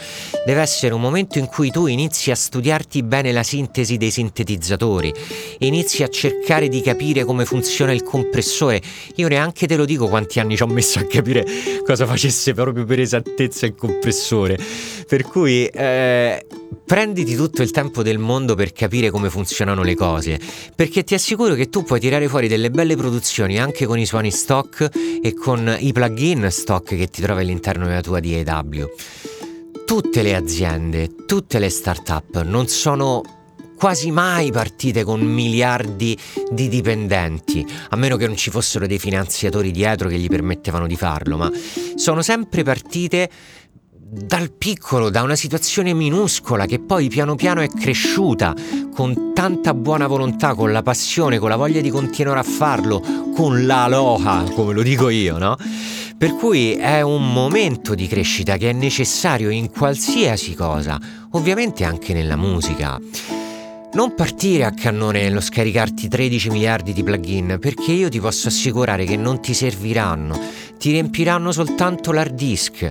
deve 0.47 0.61
essere 0.61 0.95
un 0.95 1.01
momento 1.01 1.39
in 1.39 1.47
cui 1.47 1.71
tu 1.73 1.87
inizi 1.87 2.31
a 2.31 2.37
studiarti 2.37 3.03
bene 3.03 3.33
la 3.33 3.43
sintesi 3.43 3.97
dei 3.97 4.13
sintetizzatori, 4.13 5.13
inizi 5.59 6.05
a 6.05 6.09
cercare 6.09 6.69
di 6.69 6.81
capire 6.81 7.25
come 7.25 7.45
funziona 7.45 7.93
il 7.93 8.05
compressore. 8.05 8.81
Io 9.17 9.27
neanche 9.27 9.67
te 9.67 9.75
lo 9.75 9.85
dico 9.85 10.07
quanti 10.07 10.39
anni 10.39 10.57
ci 10.57 10.63
ho 10.63 10.69
messo 10.69 11.01
a 11.01 11.05
capire 11.05 11.45
cosa 11.85 12.07
facesse 12.07 12.55
proprio 12.55 12.85
per 12.85 13.01
esattezza 13.01 13.67
il 13.67 13.75
compressore. 13.75 14.59
Per 15.09 15.23
cui 15.23 15.67
eh, 15.67 16.47
prenditi 16.85 17.35
tutto 17.35 17.63
il 17.63 17.71
tempo 17.71 18.03
del 18.03 18.19
mondo 18.19 18.55
per 18.55 18.73
capire 18.73 19.11
come 19.11 19.31
funzionano 19.31 19.83
le 19.83 19.95
cose, 19.95 20.41
perché 20.75 21.05
ti 21.05 21.15
assicuro 21.15 21.55
che 21.55 21.69
tu 21.69 21.83
puoi 21.83 22.01
tirare 22.01 22.29
fuori 22.29 22.49
delle 22.49 22.71
belle 22.71 22.97
produzioni 22.97 23.59
anche 23.59 23.87
con 23.87 23.99
i 23.99 24.07
suoni 24.07 24.31
stock 24.31 24.89
e 25.23 25.35
con 25.35 25.77
i 25.79 25.93
plugin 25.93 26.49
stock 26.51 26.97
che 26.97 27.09
ti 27.09 27.23
trovi 27.23 27.43
all'interno 27.43 27.87
della 27.87 28.01
tua 28.01 28.21
DAW. 28.21 28.87
Tutte 29.87 30.23
le 30.23 30.35
aziende, 30.35 31.25
tutte 31.27 31.59
le 31.59 31.71
start-up 31.71 32.43
non 32.43 32.69
sono 32.69 33.23
quasi 33.79 34.11
mai 34.11 34.51
partite 34.51 35.05
con 35.05 35.21
miliardi 35.21 36.19
di 36.51 36.69
dipendenti, 36.69 37.65
a 37.91 37.97
meno 37.97 38.17
che 38.17 38.27
non 38.27 38.37
ci 38.37 38.51
fossero 38.51 38.89
dei 38.89 38.99
finanziatori 38.99 39.71
dietro 39.71 40.09
che 40.09 40.19
gli 40.19 40.27
permettevano 40.27 40.89
di 40.89 40.97
farlo, 40.97 41.37
ma 41.37 41.51
sono 41.95 42.21
sempre 42.21 42.65
partite 42.65 43.31
dal 44.11 44.51
piccolo, 44.53 45.11
da 45.11 45.21
una 45.23 45.37
situazione 45.37 45.93
minuscola 45.93 46.65
che 46.65 46.79
poi 46.79 47.09
piano 47.09 47.35
piano 47.35 47.61
è 47.61 47.69
cresciuta 47.69 48.55
con 48.95 49.33
tanta 49.35 49.75
buona 49.75 50.07
volontà, 50.07 50.55
con 50.55 50.73
la 50.73 50.83
passione, 50.83 51.39
con 51.39 51.51
la 51.51 51.57
voglia 51.57 51.83
di 51.83 51.91
continuare 51.91 52.39
a 52.39 52.43
farlo, 52.43 53.03
con 53.35 53.67
la 53.67 53.87
loha, 53.87 54.45
come 54.55 54.73
lo 54.73 54.83
dico 54.83 55.11
io, 55.11 55.37
no? 55.37 55.57
Per 56.17 56.35
cui 56.37 56.73
è 56.73 57.03
un 57.03 57.33
momento 57.33 57.95
di 57.95 58.09
crescita 58.09 58.57
che 58.57 58.71
è 58.71 58.73
necessario 58.73 59.51
in 59.51 59.71
qualsiasi 59.71 60.55
cosa, 60.55 60.99
ovviamente 61.33 61.85
anche 61.85 62.15
nella 62.15 62.37
musica. 62.37 62.99
Non 63.93 64.15
partire 64.15 64.65
a 64.65 64.73
cannone 64.73 65.23
nello 65.23 65.41
scaricarti 65.41 66.09
13 66.09 66.51
miliardi 66.51 66.93
di 66.95 67.03
plugin, 67.03 67.59
perché 67.61 67.93
io 67.93 68.09
ti 68.09 68.21
posso 68.21 68.49
assicurare 68.49 69.05
che 69.05 69.17
non 69.17 69.41
ti 69.41 69.53
serviranno, 69.53 70.39
ti 70.79 70.93
riempiranno 70.93 71.53
soltanto 71.53 72.11
l'hard 72.11 72.35
disk 72.35 72.89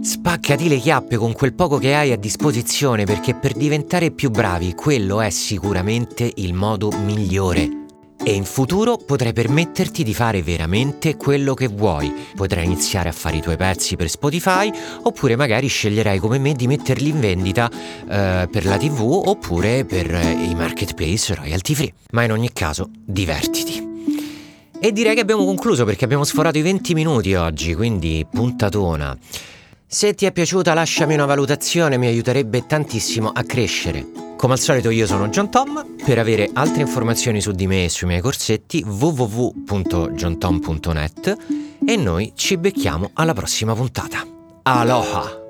Spaccati 0.00 0.68
le 0.68 0.78
chiappe 0.78 1.16
con 1.16 1.32
quel 1.32 1.54
poco 1.54 1.78
che 1.78 1.94
hai 1.94 2.12
a 2.12 2.16
disposizione 2.16 3.04
perché 3.04 3.34
per 3.34 3.52
diventare 3.52 4.12
più 4.12 4.30
bravi 4.30 4.74
quello 4.74 5.20
è 5.20 5.30
sicuramente 5.30 6.30
il 6.36 6.54
modo 6.54 6.90
migliore. 6.90 7.80
E 8.24 8.32
in 8.32 8.44
futuro 8.44 8.96
potrai 8.96 9.32
permetterti 9.32 10.04
di 10.04 10.14
fare 10.14 10.40
veramente 10.42 11.16
quello 11.16 11.54
che 11.54 11.66
vuoi. 11.66 12.12
Potrai 12.36 12.64
iniziare 12.64 13.08
a 13.08 13.12
fare 13.12 13.38
i 13.38 13.40
tuoi 13.40 13.56
pezzi 13.56 13.96
per 13.96 14.08
Spotify 14.08 14.70
oppure 15.02 15.34
magari 15.34 15.66
sceglierai 15.66 16.20
come 16.20 16.38
me 16.38 16.52
di 16.54 16.68
metterli 16.68 17.08
in 17.08 17.18
vendita 17.18 17.68
eh, 17.68 18.48
per 18.48 18.64
la 18.64 18.76
TV 18.76 19.00
oppure 19.00 19.84
per 19.84 20.14
eh, 20.14 20.30
i 20.30 20.54
marketplace 20.54 21.34
royalty 21.34 21.74
free. 21.74 21.92
Ma 22.12 22.22
in 22.22 22.30
ogni 22.30 22.52
caso 22.52 22.88
divertiti. 23.04 23.90
E 24.78 24.92
direi 24.92 25.16
che 25.16 25.20
abbiamo 25.20 25.44
concluso 25.44 25.84
perché 25.84 26.04
abbiamo 26.04 26.24
sforato 26.24 26.58
i 26.58 26.62
20 26.62 26.94
minuti 26.94 27.34
oggi, 27.34 27.74
quindi 27.74 28.24
puntatona. 28.30 29.16
Se 29.94 30.14
ti 30.14 30.24
è 30.24 30.32
piaciuta 30.32 30.72
lasciami 30.72 31.12
una 31.12 31.26
valutazione, 31.26 31.98
mi 31.98 32.06
aiuterebbe 32.06 32.64
tantissimo 32.64 33.28
a 33.28 33.42
crescere. 33.42 34.06
Come 34.38 34.54
al 34.54 34.58
solito 34.58 34.88
io 34.88 35.06
sono 35.06 35.28
John 35.28 35.50
Tom, 35.50 35.96
per 36.02 36.18
avere 36.18 36.48
altre 36.54 36.80
informazioni 36.80 37.42
su 37.42 37.52
di 37.52 37.66
me 37.66 37.84
e 37.84 37.90
sui 37.90 38.06
miei 38.06 38.22
corsetti 38.22 38.82
www.johntom.net 38.82 41.36
e 41.86 41.96
noi 41.96 42.32
ci 42.34 42.56
becchiamo 42.56 43.10
alla 43.12 43.34
prossima 43.34 43.74
puntata. 43.74 44.26
Aloha! 44.62 45.41